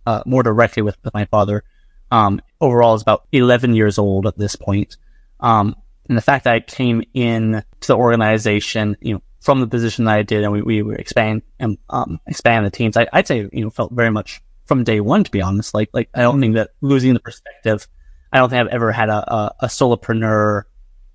uh, 0.05 0.23
more 0.27 0.43
directly 0.43 0.83
with, 0.83 0.97
with 1.05 1.15
my 1.15 1.27
father, 1.27 1.63
um, 2.11 2.41
overall 2.61 2.95
is 2.95 3.03
about 3.03 3.27
eleven 3.33 3.75
years 3.75 3.99
old 3.99 4.27
at 4.27 4.37
this 4.37 4.57
point. 4.57 4.97
Um, 5.39 5.77
and 6.09 6.17
the 6.17 6.23
fact 6.23 6.45
that 6.45 6.55
I 6.55 6.61
came 6.61 7.03
in 7.15 7.63
to 7.81 7.89
the 7.89 7.97
organization, 7.97 8.97
you 9.01 9.15
know, 9.15 9.23
from 9.47 9.61
the 9.61 9.69
position 9.69 10.07
that 10.07 10.17
I 10.17 10.23
did 10.25 10.43
and 10.43 10.53
we, 10.53 10.61
we 10.61 10.83
were 10.83 10.97
expand 10.97 11.43
and 11.61 11.79
um, 11.89 12.19
expand 12.27 12.67
the 12.67 12.71
teams, 12.71 12.97
I, 12.97 13.07
would 13.15 13.29
say, 13.29 13.49
you 13.53 13.63
know, 13.63 13.71
felt 13.71 13.93
very 13.93 14.11
much 14.11 14.43
from 14.65 14.83
day 14.83 14.99
one, 14.99 15.23
to 15.23 15.31
be 15.31 15.41
honest. 15.41 15.73
Like, 15.73 15.89
like 15.93 16.09
I 16.13 16.23
don't 16.23 16.41
think 16.41 16.57
that 16.57 16.71
losing 16.81 17.15
the 17.15 17.21
perspective, 17.21 17.87
I 18.33 18.39
don't 18.39 18.51
think 18.51 18.59
I've 18.59 18.75
ever 18.75 18.91
had 18.91 19.09
a, 19.09 19.33
a, 19.33 19.55
a 19.61 19.67
solopreneur 19.67 20.65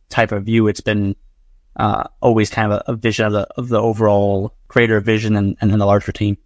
type 0.07 0.31
of 0.31 0.45
view. 0.45 0.67
It's 0.69 0.79
been, 0.79 1.17
uh, 1.75 2.05
always 2.21 2.49
kind 2.49 2.71
of 2.71 2.81
a, 2.87 2.93
a, 2.93 2.95
vision 2.95 3.25
of 3.25 3.33
the, 3.33 3.47
of 3.57 3.67
the 3.67 3.81
overall 3.81 4.55
creator 4.69 5.01
vision 5.01 5.35
and, 5.35 5.57
and 5.59 5.69
the 5.69 5.85
larger 5.85 6.13
team. 6.13 6.37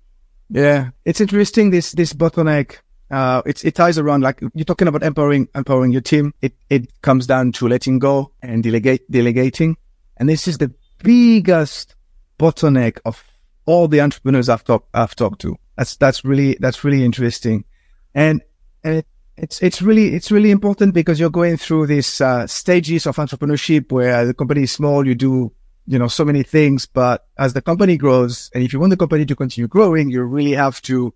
Yeah. 0.49 0.89
It's 1.05 1.21
interesting. 1.21 1.69
This, 1.69 1.91
this 1.91 2.13
bottleneck, 2.13 2.77
uh, 3.11 3.43
it's, 3.45 3.63
it 3.63 3.75
ties 3.75 3.99
around 3.99 4.21
like 4.21 4.41
you're 4.55 4.65
talking 4.65 4.87
about 4.87 5.03
empowering, 5.03 5.49
empowering 5.53 5.91
your 5.91 6.01
team. 6.01 6.33
It, 6.41 6.53
it 6.67 6.99
comes 7.03 7.27
down 7.27 7.51
to 7.53 7.67
letting 7.67 7.99
go 7.99 8.31
and 8.41 8.63
delegate, 8.63 9.09
delegating. 9.11 9.77
And 10.17 10.27
this 10.27 10.47
is 10.47 10.57
the 10.57 10.73
biggest 10.99 11.95
bottleneck 12.39 12.99
of 13.05 13.23
all 13.65 13.87
the 13.87 14.01
entrepreneurs 14.01 14.49
I've 14.49 14.63
talked 14.63 14.89
I've 14.93 15.15
talked 15.15 15.41
to. 15.41 15.55
That's 15.77 15.97
that's 15.97 16.23
really 16.23 16.57
that's 16.59 16.83
really 16.83 17.03
interesting, 17.03 17.65
and 18.13 18.41
and 18.83 18.97
it, 18.97 19.07
it's 19.37 19.61
it's 19.61 19.81
really 19.81 20.13
it's 20.15 20.31
really 20.31 20.51
important 20.51 20.93
because 20.93 21.19
you're 21.19 21.29
going 21.29 21.57
through 21.57 21.87
these 21.87 22.21
uh, 22.21 22.47
stages 22.47 23.05
of 23.05 23.17
entrepreneurship 23.17 23.91
where 23.91 24.25
the 24.25 24.33
company 24.33 24.63
is 24.63 24.71
small, 24.71 25.05
you 25.05 25.15
do 25.15 25.51
you 25.87 25.99
know 25.99 26.07
so 26.07 26.25
many 26.25 26.43
things, 26.43 26.85
but 26.85 27.25
as 27.37 27.53
the 27.53 27.61
company 27.61 27.97
grows, 27.97 28.49
and 28.53 28.63
if 28.63 28.73
you 28.73 28.79
want 28.79 28.91
the 28.91 28.97
company 28.97 29.25
to 29.25 29.35
continue 29.35 29.67
growing, 29.67 30.09
you 30.09 30.23
really 30.23 30.53
have 30.53 30.81
to 30.83 31.13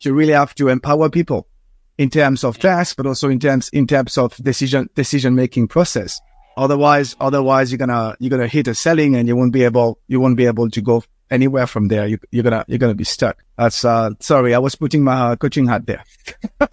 you 0.00 0.14
really 0.14 0.32
have 0.32 0.54
to 0.54 0.68
empower 0.68 1.08
people 1.10 1.46
in 1.98 2.08
terms 2.08 2.44
of 2.44 2.58
tasks, 2.58 2.94
but 2.94 3.06
also 3.06 3.28
in 3.28 3.38
terms 3.38 3.68
in 3.70 3.86
terms 3.86 4.18
of 4.18 4.34
decision 4.36 4.88
decision 4.94 5.34
making 5.34 5.68
process. 5.68 6.20
Otherwise, 6.56 7.16
otherwise 7.20 7.70
you're 7.70 7.78
gonna, 7.78 8.16
you're 8.18 8.30
gonna 8.30 8.46
hit 8.46 8.68
a 8.68 8.74
selling 8.74 9.14
and 9.16 9.28
you 9.28 9.36
won't 9.36 9.52
be 9.52 9.64
able, 9.64 9.98
you 10.08 10.20
won't 10.20 10.36
be 10.36 10.46
able 10.46 10.68
to 10.70 10.80
go 10.80 11.02
anywhere 11.30 11.66
from 11.66 11.88
there. 11.88 12.06
You, 12.06 12.18
are 12.34 12.42
gonna, 12.42 12.64
you're 12.68 12.78
gonna 12.78 12.94
be 12.94 13.04
stuck. 13.04 13.42
That's, 13.56 13.84
uh, 13.84 14.10
sorry, 14.20 14.54
I 14.54 14.58
was 14.58 14.74
putting 14.74 15.04
my 15.04 15.36
coaching 15.36 15.66
hat 15.66 15.86
there. 15.86 16.04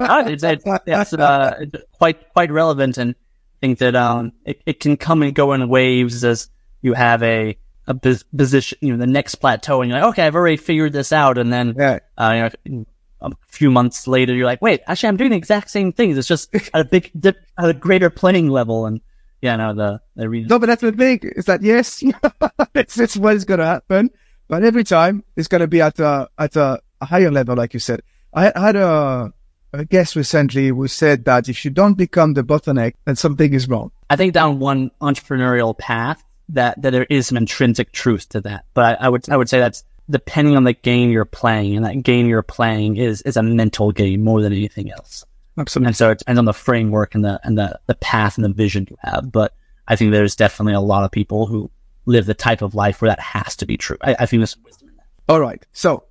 it's, 0.00 0.42
it's 0.42 1.12
uh, 1.14 1.64
quite, 1.98 2.32
quite 2.32 2.50
relevant 2.50 2.98
and 2.98 3.14
I 3.14 3.56
think 3.60 3.78
that, 3.78 3.94
um, 3.94 4.32
it, 4.44 4.60
it 4.66 4.80
can 4.80 4.96
come 4.96 5.22
and 5.22 5.34
go 5.34 5.52
in 5.52 5.68
waves 5.68 6.24
as 6.24 6.50
you 6.82 6.94
have 6.94 7.22
a, 7.22 7.56
a 7.86 7.94
position, 7.94 8.78
you 8.80 8.92
know, 8.92 8.98
the 8.98 9.06
next 9.06 9.36
plateau 9.36 9.82
and 9.82 9.90
you're 9.90 10.00
like, 10.00 10.10
okay, 10.10 10.26
I've 10.26 10.34
already 10.34 10.56
figured 10.56 10.92
this 10.92 11.12
out. 11.12 11.38
And 11.38 11.52
then, 11.52 11.74
yeah. 11.78 11.98
uh, 12.18 12.50
you 12.64 12.72
know, 12.72 12.86
a 13.22 13.30
few 13.48 13.70
months 13.70 14.06
later, 14.06 14.34
you're 14.34 14.46
like, 14.46 14.62
wait, 14.62 14.80
actually, 14.86 15.08
I'm 15.08 15.16
doing 15.16 15.30
the 15.30 15.36
exact 15.36 15.70
same 15.70 15.92
things. 15.92 16.18
It's 16.18 16.28
just 16.28 16.54
at 16.54 16.80
a 16.80 16.84
big, 16.84 17.10
dip, 17.18 17.36
at 17.58 17.70
a 17.70 17.74
greater 17.74 18.10
planning 18.10 18.48
level. 18.48 18.86
And 18.86 19.00
yeah, 19.42 19.56
no, 19.56 19.74
the, 19.74 20.00
the 20.14 20.28
reason. 20.28 20.48
No, 20.48 20.58
but 20.60 20.66
that's 20.66 20.80
the 20.80 20.92
thing 20.92 21.18
is 21.22 21.46
that 21.46 21.62
yes, 21.62 22.02
it's, 22.74 22.98
it's 22.98 23.16
what 23.16 23.34
is 23.34 23.44
going 23.44 23.58
to 23.58 23.66
happen. 23.66 24.10
But 24.48 24.62
every 24.62 24.84
time 24.84 25.24
it's 25.36 25.48
going 25.48 25.60
to 25.60 25.66
be 25.66 25.80
at 25.80 25.98
a, 25.98 26.28
at 26.38 26.56
a, 26.56 26.80
higher 27.02 27.32
level, 27.32 27.56
like 27.56 27.74
you 27.74 27.80
said. 27.80 28.00
I, 28.32 28.52
I 28.54 28.66
had 28.66 28.76
a, 28.76 29.32
a 29.72 29.84
guest 29.84 30.14
recently 30.14 30.68
who 30.68 30.86
said 30.86 31.24
that 31.24 31.48
if 31.48 31.64
you 31.64 31.70
don't 31.72 31.94
become 31.94 32.34
the 32.34 32.44
bottleneck, 32.44 32.94
then 33.04 33.16
something 33.16 33.52
is 33.52 33.68
wrong. 33.68 33.90
I 34.08 34.14
think 34.14 34.32
down 34.32 34.60
one 34.60 34.92
entrepreneurial 35.00 35.76
path 35.76 36.22
that, 36.50 36.80
that 36.80 36.90
there 36.90 37.06
is 37.10 37.26
some 37.26 37.38
intrinsic 37.38 37.90
truth 37.90 38.28
to 38.28 38.40
that. 38.42 38.66
But 38.74 39.00
I, 39.00 39.06
I 39.06 39.08
would, 39.08 39.28
I 39.28 39.36
would 39.36 39.48
say 39.48 39.58
that's 39.58 39.82
depending 40.08 40.56
on 40.56 40.62
the 40.62 40.74
game 40.74 41.10
you're 41.10 41.24
playing 41.24 41.74
and 41.74 41.84
that 41.84 42.00
game 42.04 42.28
you're 42.28 42.42
playing 42.42 42.98
is, 42.98 43.22
is 43.22 43.36
a 43.36 43.42
mental 43.42 43.90
game 43.90 44.22
more 44.22 44.42
than 44.42 44.52
anything 44.52 44.92
else. 44.92 45.24
Absolutely. 45.58 45.88
And 45.88 45.96
so 45.96 46.10
it 46.10 46.18
depends 46.18 46.38
on 46.38 46.44
the 46.44 46.54
framework 46.54 47.14
and 47.14 47.24
the 47.24 47.40
and 47.44 47.58
the, 47.58 47.78
the 47.86 47.94
path 47.96 48.36
and 48.36 48.44
the 48.44 48.52
vision 48.52 48.86
you 48.90 48.96
have. 49.00 49.30
But 49.30 49.54
I 49.86 49.96
think 49.96 50.12
there's 50.12 50.36
definitely 50.36 50.74
a 50.74 50.80
lot 50.80 51.04
of 51.04 51.10
people 51.10 51.46
who 51.46 51.70
live 52.06 52.26
the 52.26 52.34
type 52.34 52.62
of 52.62 52.74
life 52.74 53.00
where 53.00 53.10
that 53.10 53.20
has 53.20 53.56
to 53.56 53.66
be 53.66 53.76
true. 53.76 53.98
I, 54.00 54.16
I 54.20 54.26
think 54.26 54.40
there's 54.40 54.56
wisdom 54.58 54.88
in 54.88 54.96
that. 54.96 55.06
All 55.28 55.40
right. 55.40 55.64
So 55.72 56.04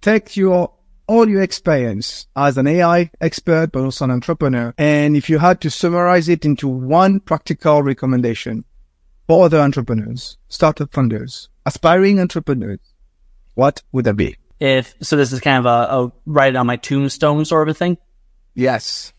take 0.00 0.36
your 0.36 0.72
all 1.06 1.28
your 1.28 1.42
experience 1.42 2.26
as 2.36 2.58
an 2.58 2.66
AI 2.66 3.10
expert, 3.20 3.72
but 3.72 3.82
also 3.82 4.04
an 4.04 4.10
entrepreneur. 4.10 4.74
And 4.76 5.16
if 5.16 5.30
you 5.30 5.38
had 5.38 5.60
to 5.62 5.70
summarize 5.70 6.28
it 6.28 6.44
into 6.44 6.68
one 6.68 7.20
practical 7.20 7.82
recommendation 7.82 8.64
for 9.26 9.46
other 9.46 9.58
entrepreneurs, 9.58 10.36
startup 10.48 10.90
funders, 10.90 11.48
aspiring 11.66 12.20
entrepreneurs, 12.20 12.80
what 13.54 13.82
would 13.92 14.04
that 14.04 14.14
be? 14.14 14.36
If 14.60 14.94
so, 15.00 15.16
this 15.16 15.32
is 15.32 15.40
kind 15.40 15.58
of 15.58 15.66
a, 15.66 15.94
a 15.94 16.12
write 16.26 16.54
it 16.54 16.56
on 16.56 16.66
my 16.66 16.76
tombstone 16.76 17.44
sort 17.44 17.68
of 17.68 17.76
a 17.76 17.78
thing. 17.78 17.96
Yes. 18.58 19.12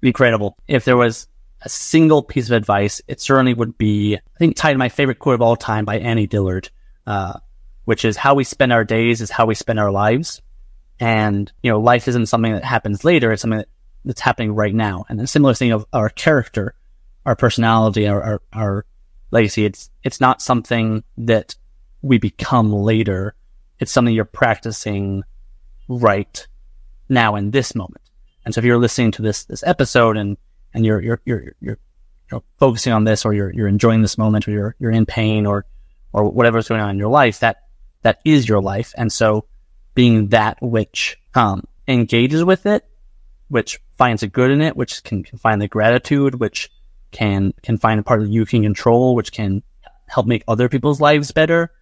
Incredible. 0.00 0.56
If 0.68 0.84
there 0.84 0.96
was 0.96 1.26
a 1.62 1.68
single 1.68 2.22
piece 2.22 2.46
of 2.46 2.52
advice, 2.52 3.02
it 3.08 3.20
certainly 3.20 3.52
would 3.52 3.76
be, 3.76 4.14
I 4.14 4.38
think, 4.38 4.54
tied 4.54 4.74
to 4.74 4.78
my 4.78 4.90
favorite 4.90 5.18
quote 5.18 5.34
of 5.34 5.42
all 5.42 5.56
time 5.56 5.84
by 5.84 5.98
Annie 5.98 6.28
Dillard, 6.28 6.70
uh, 7.04 7.40
which 7.84 8.04
is 8.04 8.16
how 8.16 8.34
we 8.34 8.44
spend 8.44 8.72
our 8.72 8.84
days 8.84 9.20
is 9.20 9.32
how 9.32 9.46
we 9.46 9.56
spend 9.56 9.80
our 9.80 9.90
lives. 9.90 10.40
And, 11.00 11.50
you 11.64 11.72
know, 11.72 11.80
life 11.80 12.06
isn't 12.06 12.26
something 12.26 12.52
that 12.52 12.62
happens 12.62 13.04
later. 13.04 13.32
It's 13.32 13.42
something 13.42 13.58
that, 13.58 13.68
that's 14.04 14.20
happening 14.20 14.54
right 14.54 14.74
now. 14.74 15.06
And 15.08 15.20
a 15.20 15.26
similar 15.26 15.54
thing 15.54 15.72
of 15.72 15.84
our 15.92 16.10
character, 16.10 16.74
our 17.26 17.34
personality, 17.34 18.06
our, 18.06 18.22
our, 18.22 18.42
our 18.52 18.86
legacy. 19.32 19.64
It's, 19.64 19.90
it's 20.04 20.20
not 20.20 20.42
something 20.42 21.02
that 21.18 21.56
we 22.02 22.18
become 22.18 22.72
later. 22.72 23.34
It's 23.80 23.90
something 23.90 24.14
you're 24.14 24.24
practicing 24.24 25.24
right 25.98 26.46
now 27.08 27.36
in 27.36 27.50
this 27.50 27.74
moment. 27.74 28.02
And 28.44 28.54
so 28.54 28.60
if 28.60 28.64
you're 28.64 28.78
listening 28.78 29.10
to 29.12 29.22
this, 29.22 29.44
this 29.44 29.62
episode 29.64 30.16
and, 30.16 30.36
and 30.72 30.86
you're, 30.86 31.00
you're, 31.00 31.20
you're, 31.24 31.54
you're, 31.60 31.78
you 32.32 32.42
focusing 32.58 32.92
on 32.92 33.04
this 33.04 33.24
or 33.24 33.34
you're, 33.34 33.52
you're 33.52 33.68
enjoying 33.68 34.02
this 34.02 34.16
moment 34.16 34.46
or 34.46 34.52
you're, 34.52 34.76
you're 34.78 34.90
in 34.92 35.04
pain 35.04 35.46
or, 35.46 35.66
or 36.12 36.30
whatever's 36.30 36.68
going 36.68 36.80
on 36.80 36.90
in 36.90 36.98
your 36.98 37.08
life, 37.08 37.40
that, 37.40 37.64
that 38.02 38.20
is 38.24 38.48
your 38.48 38.62
life. 38.62 38.94
And 38.96 39.12
so 39.12 39.46
being 39.94 40.28
that 40.28 40.58
which, 40.62 41.18
um, 41.34 41.64
engages 41.88 42.44
with 42.44 42.66
it, 42.66 42.84
which 43.48 43.80
finds 43.98 44.20
the 44.20 44.28
good 44.28 44.50
in 44.50 44.62
it, 44.62 44.76
which 44.76 45.02
can, 45.02 45.24
can 45.24 45.38
find 45.38 45.60
the 45.60 45.68
gratitude, 45.68 46.36
which 46.36 46.70
can, 47.10 47.52
can 47.62 47.76
find 47.76 47.98
a 47.98 48.02
part 48.02 48.20
that 48.20 48.28
you 48.28 48.46
can 48.46 48.62
control, 48.62 49.16
which 49.16 49.32
can 49.32 49.62
help 50.06 50.26
make 50.26 50.44
other 50.46 50.68
people's 50.68 51.00
lives 51.00 51.32
better. 51.32 51.72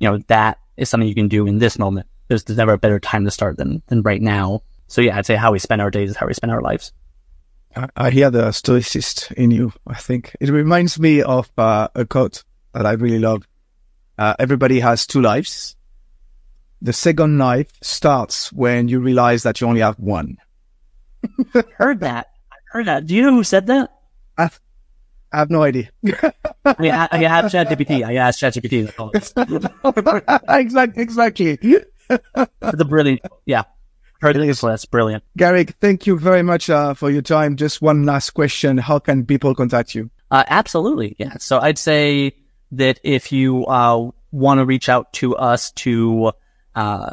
You 0.00 0.10
know, 0.10 0.18
that 0.26 0.58
is 0.76 0.88
something 0.88 1.08
you 1.08 1.14
can 1.14 1.28
do 1.28 1.46
in 1.46 1.58
this 1.58 1.78
moment. 1.78 2.08
There's, 2.28 2.44
there's 2.44 2.56
never 2.56 2.72
a 2.72 2.78
better 2.78 2.98
time 2.98 3.24
to 3.24 3.30
start 3.30 3.56
than, 3.56 3.82
than 3.86 4.02
right 4.02 4.22
now. 4.22 4.62
So 4.86 5.00
yeah, 5.00 5.16
I'd 5.16 5.26
say 5.26 5.36
how 5.36 5.52
we 5.52 5.58
spend 5.58 5.80
our 5.82 5.90
days 5.90 6.10
is 6.10 6.16
how 6.16 6.26
we 6.26 6.34
spend 6.34 6.52
our 6.52 6.62
lives. 6.62 6.92
I, 7.76 7.88
I 7.96 8.10
hear 8.10 8.30
the 8.30 8.48
stoicist 8.48 9.32
in 9.32 9.50
you. 9.50 9.72
I 9.86 9.94
think 9.94 10.34
it 10.40 10.50
reminds 10.50 10.98
me 10.98 11.22
of 11.22 11.50
uh, 11.58 11.88
a 11.94 12.04
quote 12.04 12.44
that 12.72 12.86
I 12.86 12.92
really 12.92 13.18
love. 13.18 13.46
Uh, 14.18 14.34
everybody 14.38 14.80
has 14.80 15.06
two 15.06 15.20
lives. 15.20 15.76
The 16.82 16.92
second 16.92 17.38
life 17.38 17.72
starts 17.82 18.52
when 18.52 18.88
you 18.88 19.00
realize 19.00 19.42
that 19.42 19.60
you 19.60 19.66
only 19.66 19.80
have 19.80 19.98
one. 19.98 20.36
heard 21.78 22.00
that. 22.00 22.28
I 22.52 22.56
heard 22.70 22.86
that. 22.86 23.06
Do 23.06 23.14
you 23.14 23.22
know 23.22 23.32
who 23.32 23.44
said 23.44 23.66
that? 23.68 23.90
I, 24.36 24.50
I 25.32 25.38
have 25.38 25.50
no 25.50 25.62
idea. 25.62 25.90
I 26.64 26.76
mean, 26.78 26.92
I, 26.92 27.08
I 27.10 27.18
have 27.18 27.46
ChatGPT. 27.46 28.04
I 28.04 28.16
asked 28.16 28.40
ChatGPT. 28.40 28.92
exactly. 30.48 31.02
Exactly. 31.02 31.58
The 32.60 32.84
brilliant. 32.84 33.20
Yeah. 33.46 33.64
So 34.22 34.68
that's 34.68 34.86
brilliant. 34.86 35.22
Garik, 35.38 35.74
thank 35.82 36.06
you 36.06 36.18
very 36.18 36.42
much 36.42 36.70
uh, 36.70 36.94
for 36.94 37.10
your 37.10 37.20
time. 37.20 37.56
Just 37.56 37.82
one 37.82 38.06
last 38.06 38.30
question. 38.30 38.78
How 38.78 38.98
can 38.98 39.26
people 39.26 39.54
contact 39.54 39.94
you? 39.94 40.08
Uh, 40.30 40.44
absolutely. 40.48 41.14
Yeah. 41.18 41.36
So 41.38 41.58
I'd 41.58 41.76
say 41.76 42.32
that 42.72 43.00
if 43.02 43.32
you 43.32 43.66
uh, 43.66 44.10
want 44.32 44.58
to 44.58 44.64
reach 44.64 44.88
out 44.88 45.12
to 45.14 45.36
us 45.36 45.72
to 45.72 46.32
uh, 46.74 47.10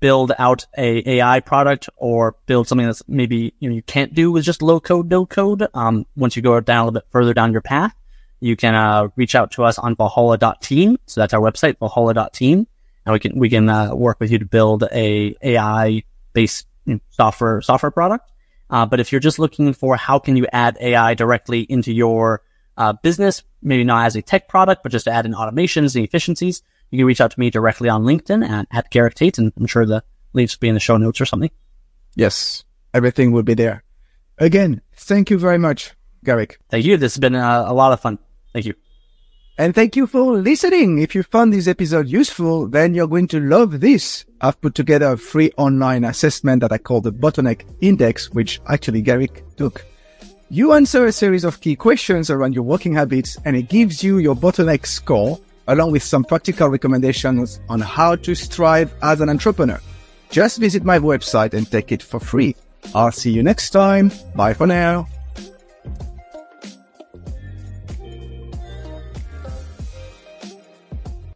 build 0.00 0.32
out 0.36 0.66
a 0.76 1.18
AI 1.18 1.38
product 1.40 1.88
or 1.96 2.36
build 2.46 2.66
something 2.66 2.86
that's 2.86 3.02
maybe 3.08 3.54
you 3.60 3.68
know 3.68 3.74
you 3.76 3.82
can't 3.82 4.12
do 4.12 4.32
with 4.32 4.44
just 4.44 4.60
low 4.60 4.80
code, 4.80 5.08
no 5.08 5.24
code. 5.24 5.66
Um, 5.74 6.06
once 6.16 6.34
you 6.34 6.42
go 6.42 6.58
down 6.60 6.78
a 6.78 6.84
little 6.86 7.00
bit 7.00 7.06
further 7.10 7.32
down 7.32 7.52
your 7.52 7.62
path, 7.62 7.94
you 8.40 8.56
can 8.56 8.74
uh, 8.74 9.08
reach 9.14 9.36
out 9.36 9.52
to 9.52 9.64
us 9.64 9.78
on 9.78 9.94
Valhalla.team. 9.94 10.98
So 11.06 11.20
that's 11.20 11.32
our 11.32 11.40
website, 11.40 11.78
Valhalla.team, 11.78 12.66
and 13.04 13.12
we 13.12 13.18
can 13.18 13.38
we 13.38 13.48
can 13.48 13.68
uh, 13.68 13.94
work 13.94 14.20
with 14.20 14.30
you 14.30 14.38
to 14.38 14.44
build 14.44 14.84
a 14.92 15.36
AI 15.42 16.02
based 16.32 16.66
software 17.10 17.60
software 17.60 17.90
product. 17.90 18.30
Uh, 18.70 18.86
but 18.86 19.00
if 19.00 19.12
you're 19.12 19.20
just 19.20 19.38
looking 19.38 19.72
for 19.74 19.96
how 19.96 20.18
can 20.18 20.36
you 20.36 20.46
add 20.52 20.78
AI 20.80 21.14
directly 21.14 21.60
into 21.60 21.92
your 21.92 22.42
uh, 22.78 22.94
business, 23.02 23.42
maybe 23.60 23.84
not 23.84 24.06
as 24.06 24.16
a 24.16 24.22
tech 24.22 24.48
product, 24.48 24.82
but 24.82 24.90
just 24.90 25.04
to 25.04 25.12
add 25.12 25.26
in 25.26 25.34
automations 25.34 25.94
and 25.94 26.04
efficiencies, 26.04 26.62
you 26.90 26.98
can 26.98 27.06
reach 27.06 27.20
out 27.20 27.30
to 27.32 27.40
me 27.40 27.50
directly 27.50 27.90
on 27.90 28.04
LinkedIn 28.04 28.48
at, 28.48 28.66
at 28.70 28.90
Garik 28.90 29.14
Tate, 29.14 29.38
and 29.38 29.52
I'm 29.58 29.66
sure 29.66 29.84
the 29.84 30.02
links 30.32 30.56
will 30.56 30.60
be 30.60 30.68
in 30.68 30.74
the 30.74 30.80
show 30.80 30.96
notes 30.96 31.20
or 31.20 31.26
something. 31.26 31.50
Yes, 32.14 32.64
everything 32.94 33.32
will 33.32 33.42
be 33.42 33.54
there. 33.54 33.84
Again, 34.38 34.80
thank 34.94 35.30
you 35.30 35.38
very 35.38 35.58
much, 35.58 35.92
Garik. 36.24 36.56
Thank 36.70 36.86
you. 36.86 36.96
This 36.96 37.14
has 37.14 37.20
been 37.20 37.34
a, 37.34 37.64
a 37.66 37.74
lot 37.74 37.92
of 37.92 38.00
fun. 38.00 38.18
Thank 38.52 38.66
you. 38.66 38.74
And 39.58 39.74
thank 39.74 39.96
you 39.96 40.06
for 40.06 40.38
listening. 40.38 40.98
If 40.98 41.14
you 41.14 41.22
found 41.22 41.52
this 41.52 41.68
episode 41.68 42.08
useful, 42.08 42.68
then 42.68 42.94
you're 42.94 43.06
going 43.06 43.28
to 43.28 43.40
love 43.40 43.80
this. 43.80 44.24
I've 44.40 44.60
put 44.60 44.74
together 44.74 45.12
a 45.12 45.18
free 45.18 45.52
online 45.56 46.04
assessment 46.04 46.62
that 46.62 46.72
I 46.72 46.78
call 46.78 47.00
the 47.00 47.12
Bottleneck 47.12 47.64
Index, 47.80 48.30
which 48.30 48.60
actually 48.68 49.02
Garik 49.02 49.42
took. 49.56 49.84
You 50.48 50.72
answer 50.72 51.06
a 51.06 51.12
series 51.12 51.44
of 51.44 51.60
key 51.60 51.76
questions 51.76 52.28
around 52.28 52.54
your 52.54 52.64
working 52.64 52.94
habits 52.94 53.36
and 53.44 53.56
it 53.56 53.68
gives 53.68 54.02
you 54.02 54.18
your 54.18 54.34
bottleneck 54.34 54.86
score 54.86 55.38
along 55.68 55.92
with 55.92 56.02
some 56.02 56.24
practical 56.24 56.68
recommendations 56.68 57.60
on 57.68 57.80
how 57.80 58.16
to 58.16 58.34
strive 58.34 58.92
as 59.02 59.20
an 59.20 59.28
entrepreneur. 59.28 59.80
Just 60.30 60.58
visit 60.58 60.84
my 60.84 60.98
website 60.98 61.54
and 61.54 61.70
take 61.70 61.92
it 61.92 62.02
for 62.02 62.18
free. 62.18 62.56
I'll 62.94 63.12
see 63.12 63.30
you 63.30 63.42
next 63.42 63.70
time. 63.70 64.10
Bye 64.34 64.54
for 64.54 64.66
now. 64.66 65.06